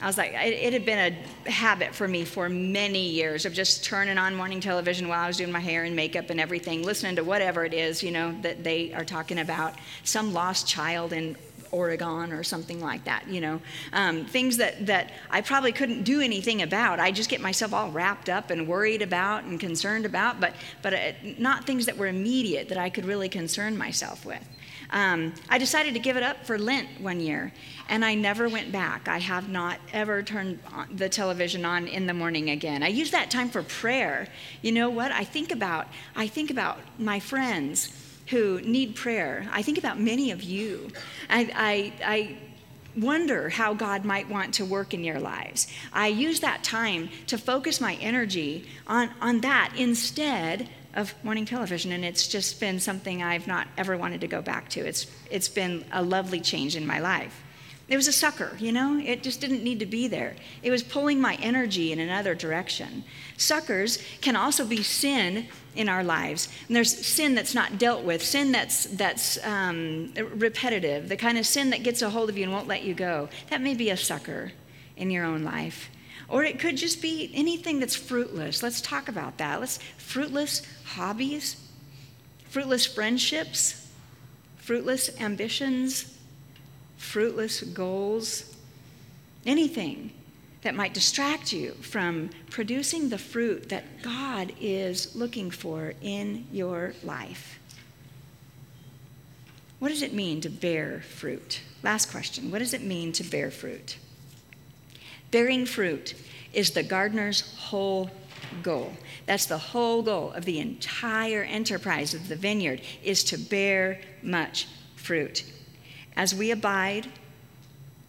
I 0.00 0.06
was 0.06 0.16
like, 0.16 0.32
it, 0.32 0.52
it, 0.52 0.72
had 0.72 0.84
been 0.84 1.12
a 1.46 1.50
habit 1.50 1.92
for 1.92 2.06
me 2.06 2.24
for 2.24 2.48
many 2.48 3.08
years 3.08 3.44
of 3.44 3.52
just 3.52 3.84
turning 3.84 4.16
on 4.16 4.36
morning 4.36 4.60
television 4.60 5.08
while 5.08 5.24
I 5.24 5.26
was 5.26 5.38
doing 5.38 5.50
my 5.50 5.58
hair 5.58 5.82
and 5.82 5.96
makeup 5.96 6.30
and 6.30 6.38
everything, 6.38 6.84
listening 6.84 7.16
to 7.16 7.24
whatever 7.24 7.64
it 7.64 7.74
is, 7.74 8.00
you 8.00 8.12
know, 8.12 8.32
that 8.42 8.62
they 8.62 8.92
are 8.92 9.04
talking 9.04 9.40
about. 9.40 9.74
Some 10.04 10.32
lost 10.32 10.68
child 10.68 11.12
in 11.12 11.36
Oregon 11.72 12.32
or 12.32 12.44
something 12.44 12.80
like 12.80 13.04
that, 13.04 13.26
you 13.28 13.40
know. 13.40 13.60
Um, 13.92 14.24
things 14.24 14.56
that, 14.58 14.86
that 14.86 15.10
I 15.30 15.40
probably 15.40 15.72
couldn't 15.72 16.04
do 16.04 16.20
anything 16.20 16.62
about. 16.62 17.00
I 17.00 17.10
just 17.10 17.28
get 17.28 17.40
myself 17.40 17.74
all 17.74 17.90
wrapped 17.90 18.28
up 18.28 18.50
and 18.50 18.68
worried 18.68 19.02
about 19.02 19.44
and 19.44 19.58
concerned 19.58 20.06
about, 20.06 20.40
but, 20.40 20.54
but 20.80 20.94
uh, 20.94 21.12
not 21.38 21.64
things 21.66 21.86
that 21.86 21.96
were 21.96 22.06
immediate 22.06 22.68
that 22.68 22.78
I 22.78 22.88
could 22.88 23.04
really 23.04 23.28
concern 23.28 23.76
myself 23.76 24.24
with. 24.24 24.46
Um, 24.90 25.34
I 25.48 25.58
decided 25.58 25.94
to 25.94 26.00
give 26.00 26.16
it 26.16 26.22
up 26.22 26.46
for 26.46 26.58
Lent 26.58 27.00
one 27.00 27.20
year, 27.20 27.52
and 27.88 28.04
I 28.04 28.14
never 28.14 28.48
went 28.48 28.72
back. 28.72 29.06
I 29.06 29.18
have 29.18 29.48
not 29.48 29.78
ever 29.92 30.22
turned 30.22 30.60
the 30.90 31.08
television 31.08 31.64
on 31.64 31.86
in 31.86 32.06
the 32.06 32.14
morning 32.14 32.50
again. 32.50 32.82
I 32.82 32.88
use 32.88 33.10
that 33.10 33.30
time 33.30 33.50
for 33.50 33.62
prayer. 33.62 34.28
You 34.62 34.72
know 34.72 34.88
what? 34.88 35.12
I 35.12 35.24
think 35.24 35.52
about 35.52 35.88
I 36.16 36.26
think 36.26 36.50
about 36.50 36.78
my 36.98 37.20
friends 37.20 37.92
who 38.28 38.60
need 38.60 38.94
prayer. 38.94 39.48
I 39.52 39.62
think 39.62 39.78
about 39.78 39.98
many 39.98 40.30
of 40.30 40.42
you. 40.42 40.90
I, 41.30 41.50
I, 41.54 41.92
I 42.04 42.38
wonder 42.96 43.48
how 43.48 43.74
God 43.74 44.04
might 44.04 44.28
want 44.28 44.54
to 44.54 44.64
work 44.64 44.92
in 44.92 45.02
your 45.04 45.20
lives. 45.20 45.66
I 45.92 46.08
use 46.08 46.40
that 46.40 46.62
time 46.62 47.08
to 47.28 47.38
focus 47.38 47.80
my 47.80 47.94
energy 47.94 48.68
on, 48.86 49.10
on 49.20 49.40
that 49.40 49.72
instead 49.76 50.68
of 50.94 51.14
morning 51.22 51.44
television, 51.44 51.92
and 51.92 52.04
it's 52.04 52.26
just 52.26 52.60
been 52.60 52.80
something 52.80 53.22
I've 53.22 53.46
not 53.46 53.68
ever 53.76 53.96
wanted 53.96 54.20
to 54.22 54.26
go 54.26 54.42
back 54.42 54.68
to. 54.70 54.80
It's, 54.80 55.06
it's 55.30 55.48
been 55.48 55.84
a 55.92 56.02
lovely 56.02 56.40
change 56.40 56.76
in 56.76 56.86
my 56.86 56.98
life. 56.98 57.42
It 57.88 57.96
was 57.96 58.06
a 58.06 58.12
sucker, 58.12 58.54
you 58.58 58.70
know? 58.70 59.00
It 59.02 59.22
just 59.22 59.40
didn't 59.40 59.64
need 59.64 59.80
to 59.80 59.86
be 59.86 60.08
there. 60.08 60.36
It 60.62 60.70
was 60.70 60.82
pulling 60.82 61.20
my 61.20 61.36
energy 61.36 61.90
in 61.90 61.98
another 61.98 62.34
direction. 62.34 63.02
Suckers 63.38 63.98
can 64.20 64.36
also 64.36 64.66
be 64.66 64.82
sin 64.82 65.46
in 65.74 65.88
our 65.88 66.04
lives. 66.04 66.48
And 66.66 66.76
there's 66.76 67.06
sin 67.06 67.34
that's 67.34 67.54
not 67.54 67.78
dealt 67.78 68.04
with, 68.04 68.22
sin 68.22 68.52
that's, 68.52 68.84
that's 68.84 69.42
um, 69.42 70.12
repetitive, 70.34 71.08
the 71.08 71.16
kind 71.16 71.38
of 71.38 71.46
sin 71.46 71.70
that 71.70 71.82
gets 71.82 72.02
a 72.02 72.10
hold 72.10 72.28
of 72.28 72.36
you 72.36 72.44
and 72.44 72.52
won't 72.52 72.68
let 72.68 72.82
you 72.82 72.92
go. 72.92 73.30
That 73.48 73.62
may 73.62 73.74
be 73.74 73.88
a 73.88 73.96
sucker 73.96 74.52
in 74.98 75.10
your 75.10 75.24
own 75.24 75.42
life. 75.42 75.88
Or 76.28 76.44
it 76.44 76.58
could 76.58 76.76
just 76.76 77.00
be 77.00 77.30
anything 77.34 77.80
that's 77.80 77.96
fruitless. 77.96 78.62
Let's 78.62 78.80
talk 78.80 79.08
about 79.08 79.38
that. 79.38 79.60
Let's 79.60 79.78
fruitless 79.96 80.62
hobbies, 80.84 81.56
fruitless 82.50 82.84
friendships, 82.86 83.88
fruitless 84.56 85.18
ambitions, 85.20 86.18
fruitless 86.98 87.62
goals, 87.62 88.54
anything 89.46 90.10
that 90.62 90.74
might 90.74 90.92
distract 90.92 91.52
you 91.52 91.72
from 91.80 92.28
producing 92.50 93.08
the 93.08 93.18
fruit 93.18 93.68
that 93.70 94.02
God 94.02 94.52
is 94.60 95.14
looking 95.16 95.50
for 95.50 95.94
in 96.02 96.46
your 96.52 96.92
life. 97.02 97.58
What 99.78 99.90
does 99.90 100.02
it 100.02 100.12
mean 100.12 100.40
to 100.40 100.50
bear 100.50 101.00
fruit? 101.00 101.60
Last 101.82 102.10
question. 102.10 102.50
What 102.50 102.58
does 102.58 102.74
it 102.74 102.82
mean 102.82 103.12
to 103.12 103.24
bear 103.24 103.50
fruit? 103.50 103.96
Bearing 105.30 105.66
fruit 105.66 106.14
is 106.52 106.70
the 106.70 106.82
gardener's 106.82 107.54
whole 107.56 108.10
goal. 108.62 108.92
That's 109.26 109.46
the 109.46 109.58
whole 109.58 110.02
goal 110.02 110.32
of 110.32 110.44
the 110.44 110.58
entire 110.58 111.42
enterprise 111.42 112.14
of 112.14 112.28
the 112.28 112.36
vineyard 112.36 112.80
is 113.02 113.22
to 113.24 113.38
bear 113.38 114.00
much 114.22 114.66
fruit. 114.96 115.44
As 116.16 116.34
we 116.34 116.50
abide, 116.50 117.08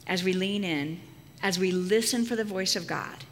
as 0.08 0.24
we 0.24 0.34
lean 0.34 0.64
in, 0.64 1.00
as 1.44 1.60
we 1.60 1.72
listen 1.72 2.26
for 2.26 2.36
the 2.36 2.44
voice 2.44 2.76
of 2.76 2.88
God, 2.88 3.26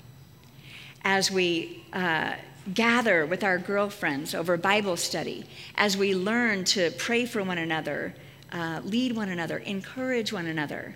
as 1.03 1.31
we 1.31 1.83
uh, 1.93 2.33
gather 2.73 3.25
with 3.25 3.43
our 3.43 3.57
girlfriends 3.57 4.35
over 4.35 4.57
Bible 4.57 4.97
study, 4.97 5.45
as 5.75 5.97
we 5.97 6.13
learn 6.13 6.65
to 6.65 6.91
pray 6.91 7.25
for 7.25 7.41
one 7.43 7.57
another, 7.57 8.13
uh, 8.51 8.81
lead 8.83 9.15
one 9.15 9.29
another, 9.29 9.57
encourage 9.59 10.31
one 10.33 10.47
another, 10.47 10.95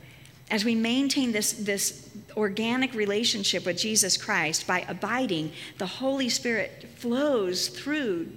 as 0.51 0.65
we 0.65 0.75
maintain 0.75 1.31
this, 1.31 1.53
this 1.53 2.09
organic 2.35 2.93
relationship 2.93 3.65
with 3.65 3.77
Jesus 3.77 4.17
Christ 4.17 4.67
by 4.67 4.85
abiding, 4.87 5.53
the 5.77 5.85
Holy 5.85 6.27
Spirit 6.27 6.87
flows 6.97 7.69
through 7.69 8.29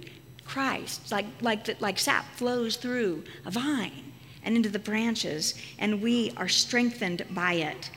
Christ, 0.45 1.11
like, 1.11 1.25
like, 1.41 1.65
the, 1.65 1.75
like 1.79 1.99
sap 1.99 2.25
flows 2.35 2.77
through 2.77 3.23
a 3.45 3.51
vine 3.51 4.13
and 4.43 4.55
into 4.55 4.69
the 4.69 4.79
branches, 4.79 5.55
and 5.77 6.01
we 6.01 6.31
are 6.37 6.47
strengthened 6.47 7.25
by 7.31 7.53
it. 7.53 7.91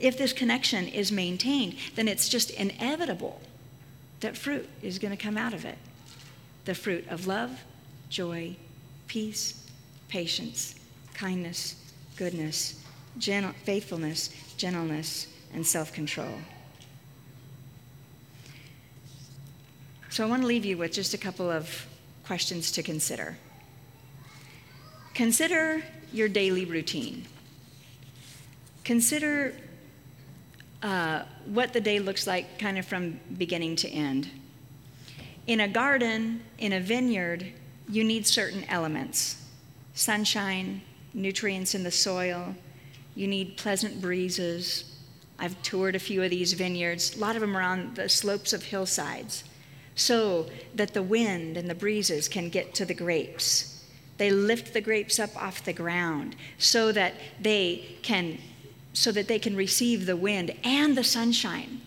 If 0.00 0.18
this 0.18 0.32
connection 0.32 0.88
is 0.88 1.12
maintained, 1.12 1.76
then 1.94 2.08
it's 2.08 2.28
just 2.28 2.50
inevitable 2.50 3.40
that 4.20 4.36
fruit 4.36 4.68
is 4.82 4.98
going 4.98 5.16
to 5.16 5.22
come 5.22 5.36
out 5.36 5.54
of 5.54 5.64
it 5.64 5.78
the 6.64 6.74
fruit 6.74 7.04
of 7.08 7.26
love, 7.26 7.60
joy, 8.08 8.54
peace, 9.08 9.66
patience, 10.08 10.76
kindness, 11.12 11.74
goodness, 12.16 12.81
faithfulness, 13.18 14.30
gentleness, 14.56 15.28
and 15.52 15.66
self 15.66 15.92
control. 15.92 16.34
So 20.10 20.24
I 20.24 20.28
want 20.28 20.42
to 20.42 20.48
leave 20.48 20.64
you 20.64 20.76
with 20.76 20.92
just 20.92 21.14
a 21.14 21.18
couple 21.18 21.50
of 21.50 21.86
questions 22.24 22.70
to 22.72 22.82
consider. 22.82 23.38
Consider 25.14 25.82
your 26.12 26.28
daily 26.28 26.64
routine. 26.64 27.26
Consider 28.84 29.54
uh, 30.82 31.22
what 31.46 31.72
the 31.72 31.80
day 31.80 31.98
looks 31.98 32.26
like 32.26 32.58
kind 32.58 32.78
of 32.78 32.84
from 32.84 33.20
beginning 33.38 33.76
to 33.76 33.88
end. 33.88 34.28
In 35.46 35.60
a 35.60 35.68
garden, 35.68 36.42
in 36.58 36.72
a 36.72 36.80
vineyard, 36.80 37.46
you 37.88 38.04
need 38.04 38.26
certain 38.26 38.64
elements 38.64 39.38
sunshine, 39.94 40.80
nutrients 41.12 41.74
in 41.74 41.82
the 41.82 41.90
soil, 41.90 42.54
you 43.14 43.26
need 43.26 43.56
pleasant 43.56 44.00
breezes. 44.00 44.84
I've 45.38 45.60
toured 45.62 45.96
a 45.96 46.00
few 46.00 46.22
of 46.22 46.30
these 46.30 46.52
vineyards, 46.52 47.16
a 47.16 47.20
lot 47.20 47.34
of 47.34 47.40
them 47.40 47.56
are 47.56 47.62
on 47.62 47.94
the 47.94 48.08
slopes 48.08 48.52
of 48.52 48.62
hillsides, 48.62 49.44
so 49.94 50.46
that 50.74 50.94
the 50.94 51.02
wind 51.02 51.56
and 51.56 51.68
the 51.68 51.74
breezes 51.74 52.28
can 52.28 52.48
get 52.48 52.74
to 52.76 52.84
the 52.84 52.94
grapes. 52.94 53.84
They 54.18 54.30
lift 54.30 54.72
the 54.72 54.80
grapes 54.80 55.18
up 55.18 55.36
off 55.36 55.64
the 55.64 55.72
ground 55.72 56.36
so 56.58 56.92
that 56.92 57.14
they 57.40 57.96
can 58.02 58.38
so 58.94 59.10
that 59.10 59.26
they 59.26 59.38
can 59.38 59.56
receive 59.56 60.04
the 60.04 60.16
wind 60.16 60.54
and 60.62 60.96
the 60.96 61.02
sunshine 61.02 61.80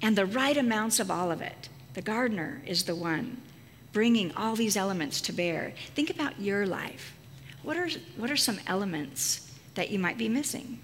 and 0.00 0.16
the 0.16 0.24
right 0.24 0.56
amounts 0.56 0.98
of 0.98 1.10
all 1.10 1.30
of 1.30 1.42
it. 1.42 1.68
The 1.92 2.00
gardener 2.00 2.62
is 2.66 2.84
the 2.84 2.94
one 2.94 3.40
bringing 3.92 4.30
all 4.34 4.56
these 4.56 4.76
elements 4.76 5.20
to 5.22 5.32
bear. 5.32 5.72
Think 5.94 6.10
about 6.10 6.40
your 6.40 6.66
life. 6.66 7.14
What 7.62 7.76
are, 7.76 7.88
what 8.16 8.30
are 8.30 8.36
some 8.36 8.58
elements 8.66 9.45
that 9.76 9.90
you 9.90 9.98
might 9.98 10.18
be 10.18 10.28
missing 10.28 10.80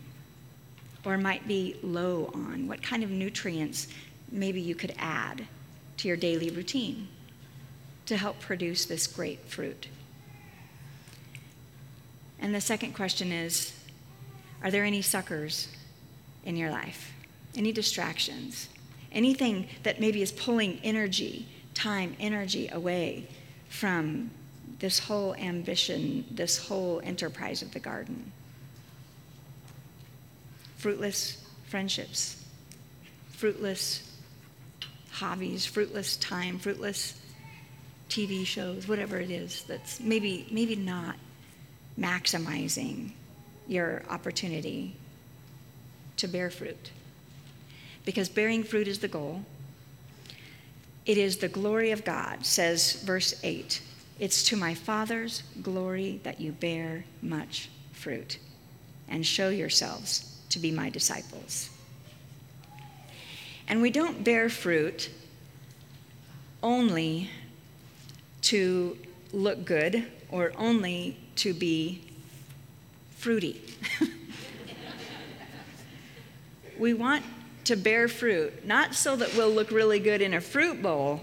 or 1.04 1.18
might 1.18 1.48
be 1.48 1.76
low 1.82 2.30
on? 2.32 2.68
What 2.68 2.82
kind 2.82 3.02
of 3.02 3.10
nutrients 3.10 3.88
maybe 4.30 4.60
you 4.60 4.74
could 4.74 4.94
add 4.98 5.46
to 5.98 6.08
your 6.08 6.16
daily 6.16 6.48
routine 6.48 7.08
to 8.06 8.16
help 8.16 8.40
produce 8.40 8.84
this 8.84 9.06
great 9.06 9.40
fruit? 9.46 9.88
And 12.38 12.54
the 12.54 12.60
second 12.60 12.92
question 12.94 13.32
is 13.32 13.72
are 14.62 14.70
there 14.70 14.84
any 14.84 15.02
suckers 15.02 15.68
in 16.44 16.56
your 16.56 16.70
life? 16.70 17.12
Any 17.56 17.72
distractions? 17.72 18.68
Anything 19.10 19.68
that 19.82 20.00
maybe 20.00 20.22
is 20.22 20.32
pulling 20.32 20.80
energy, 20.84 21.48
time, 21.74 22.16
energy 22.20 22.68
away 22.68 23.28
from 23.68 24.30
this 24.78 25.00
whole 25.00 25.34
ambition, 25.34 26.24
this 26.30 26.68
whole 26.68 27.00
enterprise 27.04 27.60
of 27.62 27.72
the 27.72 27.80
garden? 27.80 28.32
Fruitless 30.82 31.40
friendships, 31.68 32.42
fruitless 33.28 34.02
hobbies, 35.12 35.64
fruitless 35.64 36.16
time, 36.16 36.58
fruitless 36.58 37.20
TV 38.08 38.44
shows, 38.44 38.88
whatever 38.88 39.20
it 39.20 39.30
is 39.30 39.62
that's 39.68 40.00
maybe, 40.00 40.44
maybe 40.50 40.74
not 40.74 41.14
maximizing 41.96 43.12
your 43.68 44.02
opportunity 44.10 44.96
to 46.16 46.26
bear 46.26 46.50
fruit. 46.50 46.90
Because 48.04 48.28
bearing 48.28 48.64
fruit 48.64 48.88
is 48.88 48.98
the 48.98 49.06
goal. 49.06 49.44
It 51.06 51.16
is 51.16 51.36
the 51.36 51.48
glory 51.48 51.92
of 51.92 52.04
God, 52.04 52.44
says 52.44 52.94
verse 53.04 53.38
8. 53.44 53.80
It's 54.18 54.42
to 54.48 54.56
my 54.56 54.74
Father's 54.74 55.44
glory 55.62 56.18
that 56.24 56.40
you 56.40 56.50
bear 56.50 57.04
much 57.22 57.70
fruit 57.92 58.38
and 59.08 59.24
show 59.24 59.48
yourselves 59.48 60.31
to 60.52 60.58
be 60.58 60.70
my 60.70 60.88
disciples. 60.90 61.70
And 63.68 63.82
we 63.82 63.90
don't 63.90 64.22
bear 64.22 64.48
fruit 64.48 65.10
only 66.62 67.30
to 68.42 68.96
look 69.32 69.64
good 69.64 70.06
or 70.30 70.52
only 70.56 71.16
to 71.36 71.54
be 71.54 72.02
fruity. 73.16 73.62
we 76.78 76.92
want 76.92 77.24
to 77.64 77.76
bear 77.76 78.08
fruit, 78.08 78.66
not 78.66 78.94
so 78.94 79.16
that 79.16 79.34
we'll 79.36 79.50
look 79.50 79.70
really 79.70 80.00
good 80.00 80.20
in 80.20 80.34
a 80.34 80.40
fruit 80.40 80.82
bowl, 80.82 81.20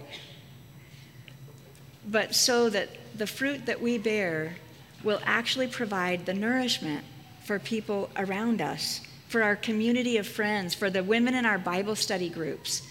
but 2.08 2.34
so 2.34 2.70
that 2.70 2.90
the 3.16 3.28
fruit 3.28 3.66
that 3.66 3.82
we 3.82 3.98
bear 3.98 4.56
will 5.04 5.20
actually 5.26 5.68
provide 5.68 6.26
the 6.26 6.34
nourishment 6.34 7.04
for 7.44 7.60
people 7.60 8.10
around 8.16 8.62
us, 8.62 9.02
for 9.30 9.42
our 9.42 9.56
community 9.56 10.18
of 10.18 10.28
friends, 10.28 10.76
for 10.76 10.90
the 10.90 11.04
women 11.04 11.34
in 11.34 11.46
our 11.46 11.58
Bible 11.58 11.96
study 11.96 12.30
groups. 12.30 12.82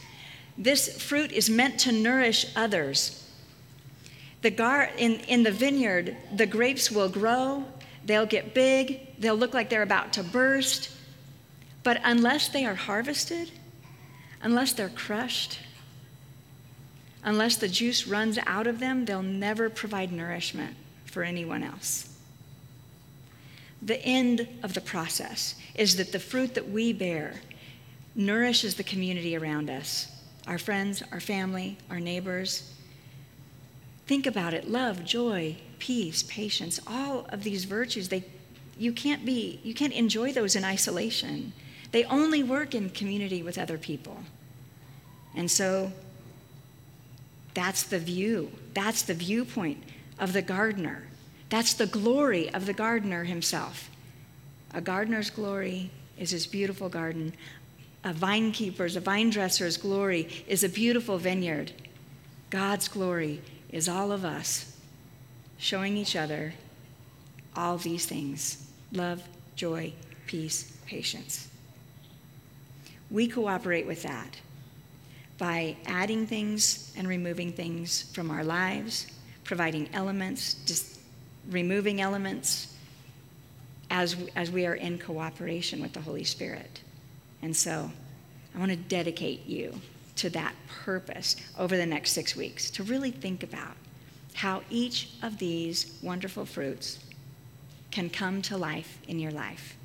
This 0.56 1.00
fruit 1.00 1.30
is 1.30 1.50
meant 1.50 1.78
to 1.80 1.92
nourish 1.92 2.46
others. 2.56 3.30
The 4.40 4.50
gar- 4.50 4.90
in, 4.96 5.20
in 5.20 5.42
the 5.42 5.52
vineyard, 5.52 6.16
the 6.34 6.46
grapes 6.46 6.90
will 6.90 7.10
grow 7.10 7.64
They'll 8.08 8.24
get 8.24 8.54
big, 8.54 9.20
they'll 9.20 9.36
look 9.36 9.52
like 9.52 9.68
they're 9.68 9.82
about 9.82 10.14
to 10.14 10.22
burst. 10.22 10.90
But 11.82 12.00
unless 12.02 12.48
they 12.48 12.64
are 12.64 12.74
harvested, 12.74 13.50
unless 14.42 14.72
they're 14.72 14.88
crushed, 14.88 15.58
unless 17.22 17.56
the 17.56 17.68
juice 17.68 18.06
runs 18.06 18.38
out 18.46 18.66
of 18.66 18.78
them, 18.78 19.04
they'll 19.04 19.22
never 19.22 19.68
provide 19.68 20.10
nourishment 20.10 20.74
for 21.04 21.22
anyone 21.22 21.62
else. 21.62 22.17
The 23.82 24.00
end 24.02 24.48
of 24.62 24.74
the 24.74 24.80
process 24.80 25.54
is 25.74 25.96
that 25.96 26.12
the 26.12 26.18
fruit 26.18 26.54
that 26.54 26.68
we 26.68 26.92
bear 26.92 27.40
nourishes 28.14 28.74
the 28.74 28.82
community 28.82 29.36
around 29.36 29.70
us 29.70 30.12
our 30.46 30.58
friends, 30.58 31.02
our 31.12 31.20
family, 31.20 31.76
our 31.90 32.00
neighbors. 32.00 32.72
Think 34.06 34.26
about 34.26 34.54
it 34.54 34.68
love, 34.68 35.04
joy, 35.04 35.58
peace, 35.78 36.22
patience, 36.22 36.80
all 36.86 37.26
of 37.28 37.44
these 37.44 37.64
virtues, 37.64 38.08
they, 38.08 38.24
you 38.78 38.92
can't 38.92 39.26
be, 39.26 39.60
you 39.62 39.74
can't 39.74 39.92
enjoy 39.92 40.32
those 40.32 40.56
in 40.56 40.64
isolation. 40.64 41.52
They 41.92 42.04
only 42.04 42.42
work 42.42 42.74
in 42.74 42.88
community 42.90 43.42
with 43.42 43.58
other 43.58 43.76
people. 43.76 44.18
And 45.34 45.50
so 45.50 45.92
that's 47.54 47.82
the 47.82 47.98
view. 47.98 48.50
That's 48.74 49.02
the 49.02 49.14
viewpoint 49.14 49.82
of 50.18 50.32
the 50.32 50.42
gardener. 50.42 51.08
That's 51.48 51.74
the 51.74 51.86
glory 51.86 52.52
of 52.52 52.66
the 52.66 52.72
gardener 52.72 53.24
himself. 53.24 53.90
A 54.74 54.80
gardener's 54.80 55.30
glory 55.30 55.90
is 56.18 56.30
his 56.30 56.46
beautiful 56.46 56.88
garden. 56.88 57.32
A 58.04 58.12
vine 58.12 58.52
keeper's, 58.52 58.96
a 58.96 59.00
vine 59.00 59.30
dresser's 59.30 59.76
glory 59.76 60.28
is 60.46 60.62
a 60.62 60.68
beautiful 60.68 61.18
vineyard. 61.18 61.72
God's 62.50 62.88
glory 62.88 63.40
is 63.70 63.88
all 63.88 64.12
of 64.12 64.24
us 64.24 64.76
showing 65.58 65.96
each 65.96 66.16
other 66.16 66.54
all 67.56 67.76
these 67.76 68.06
things 68.06 68.64
love, 68.92 69.22
joy, 69.56 69.92
peace, 70.26 70.76
patience. 70.86 71.48
We 73.10 73.26
cooperate 73.26 73.86
with 73.86 74.02
that 74.02 74.40
by 75.38 75.76
adding 75.86 76.26
things 76.26 76.92
and 76.96 77.06
removing 77.06 77.52
things 77.52 78.10
from 78.14 78.30
our 78.30 78.44
lives, 78.44 79.06
providing 79.44 79.88
elements, 79.92 80.54
removing 81.48 82.00
elements 82.00 82.74
as, 83.90 84.16
as 84.36 84.50
we 84.50 84.66
are 84.66 84.74
in 84.74 84.98
cooperation 84.98 85.80
with 85.80 85.92
the 85.92 86.00
Holy 86.00 86.24
Spirit. 86.24 86.82
And 87.42 87.56
so 87.56 87.90
I 88.54 88.58
want 88.58 88.70
to 88.70 88.76
dedicate 88.76 89.46
you 89.46 89.80
to 90.16 90.30
that 90.30 90.54
purpose 90.84 91.36
over 91.58 91.76
the 91.76 91.86
next 91.86 92.12
six 92.12 92.34
weeks 92.34 92.70
to 92.72 92.82
really 92.82 93.10
think 93.10 93.42
about 93.42 93.76
how 94.34 94.62
each 94.70 95.10
of 95.22 95.38
these 95.38 95.98
wonderful 96.02 96.44
fruits 96.44 96.98
can 97.90 98.10
come 98.10 98.42
to 98.42 98.56
life 98.56 98.98
in 99.08 99.18
your 99.18 99.32
life, 99.32 99.76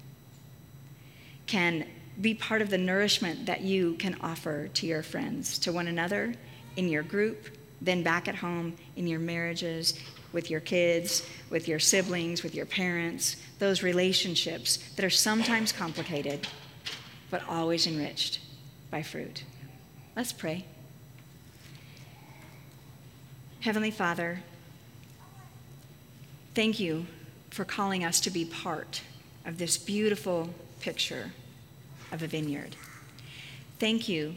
can 1.48 1.86
be 2.20 2.34
part 2.34 2.62
of 2.62 2.70
the 2.70 2.78
nourishment 2.78 3.46
that 3.46 3.62
you 3.62 3.96
can 3.96 4.16
offer 4.22 4.68
to 4.68 4.86
your 4.86 5.02
friends, 5.02 5.58
to 5.60 5.72
one 5.72 5.88
another, 5.88 6.34
in 6.76 6.88
your 6.88 7.04
group, 7.04 7.48
then 7.82 8.04
back 8.04 8.28
at 8.28 8.36
home, 8.36 8.76
in 8.96 9.08
your 9.08 9.20
marriages, 9.20 10.00
with 10.34 10.50
your 10.50 10.60
kids, 10.60 11.26
with 11.50 11.68
your 11.68 11.80
siblings, 11.80 12.44
with 12.44 12.54
your 12.54 12.66
parents, 12.66 13.38
those 13.60 13.84
relationships 13.84 14.78
that 14.96 15.06
are 15.06 15.10
sometimes 15.10 15.72
complicated, 15.72 16.48
but 17.30 17.42
always 17.48 17.88
enriched 17.88 18.40
by 18.92 19.02
fruit. 19.02 19.44
Let's 20.16 20.34
pray. 20.34 20.66
Heavenly 23.62 23.92
Father, 23.92 24.42
thank 26.54 26.80
you 26.80 27.06
for 27.50 27.64
calling 27.64 28.04
us 28.04 28.20
to 28.20 28.30
be 28.30 28.44
part 28.44 29.02
of 29.46 29.58
this 29.58 29.78
beautiful 29.78 30.50
picture 30.82 31.32
of 32.12 32.22
a 32.24 32.28
vineyard. 32.28 32.76
Thank 33.80 34.10
you 34.10 34.36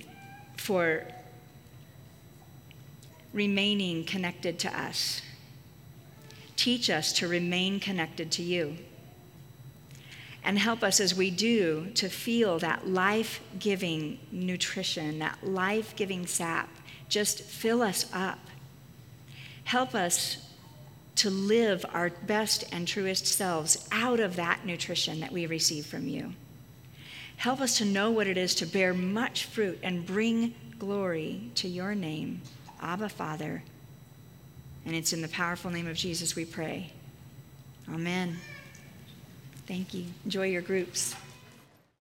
for 0.56 1.04
remaining 3.32 4.04
connected 4.04 4.58
to 4.60 4.80
us. 4.80 5.22
Teach 6.56 6.90
us 6.90 7.12
to 7.14 7.28
remain 7.28 7.80
connected 7.80 8.30
to 8.32 8.42
you. 8.42 8.76
And 10.42 10.58
help 10.58 10.82
us 10.82 11.00
as 11.00 11.14
we 11.14 11.30
do 11.30 11.90
to 11.94 12.08
feel 12.08 12.58
that 12.60 12.88
life 12.88 13.40
giving 13.58 14.18
nutrition, 14.30 15.18
that 15.18 15.38
life 15.42 15.94
giving 15.96 16.26
sap. 16.26 16.68
Just 17.08 17.42
fill 17.42 17.82
us 17.82 18.08
up. 18.12 18.38
Help 19.64 19.94
us 19.94 20.46
to 21.16 21.30
live 21.30 21.84
our 21.92 22.10
best 22.10 22.64
and 22.72 22.86
truest 22.86 23.26
selves 23.26 23.88
out 23.90 24.20
of 24.20 24.36
that 24.36 24.64
nutrition 24.64 25.20
that 25.20 25.32
we 25.32 25.46
receive 25.46 25.86
from 25.86 26.06
you. 26.06 26.32
Help 27.38 27.60
us 27.60 27.78
to 27.78 27.84
know 27.84 28.10
what 28.10 28.26
it 28.26 28.36
is 28.36 28.54
to 28.54 28.66
bear 28.66 28.94
much 28.94 29.44
fruit 29.44 29.78
and 29.82 30.06
bring 30.06 30.54
glory 30.78 31.50
to 31.54 31.68
your 31.68 31.94
name, 31.94 32.40
Abba 32.80 33.08
Father. 33.08 33.62
And 34.86 34.94
it's 34.94 35.12
in 35.12 35.20
the 35.20 35.28
powerful 35.28 35.70
name 35.70 35.88
of 35.88 35.96
Jesus 35.96 36.36
we 36.36 36.44
pray. 36.44 36.92
Amen. 37.92 38.36
Thank 39.66 39.92
you. 39.92 40.06
Enjoy 40.24 40.46
your 40.46 40.62
groups. 40.62 41.14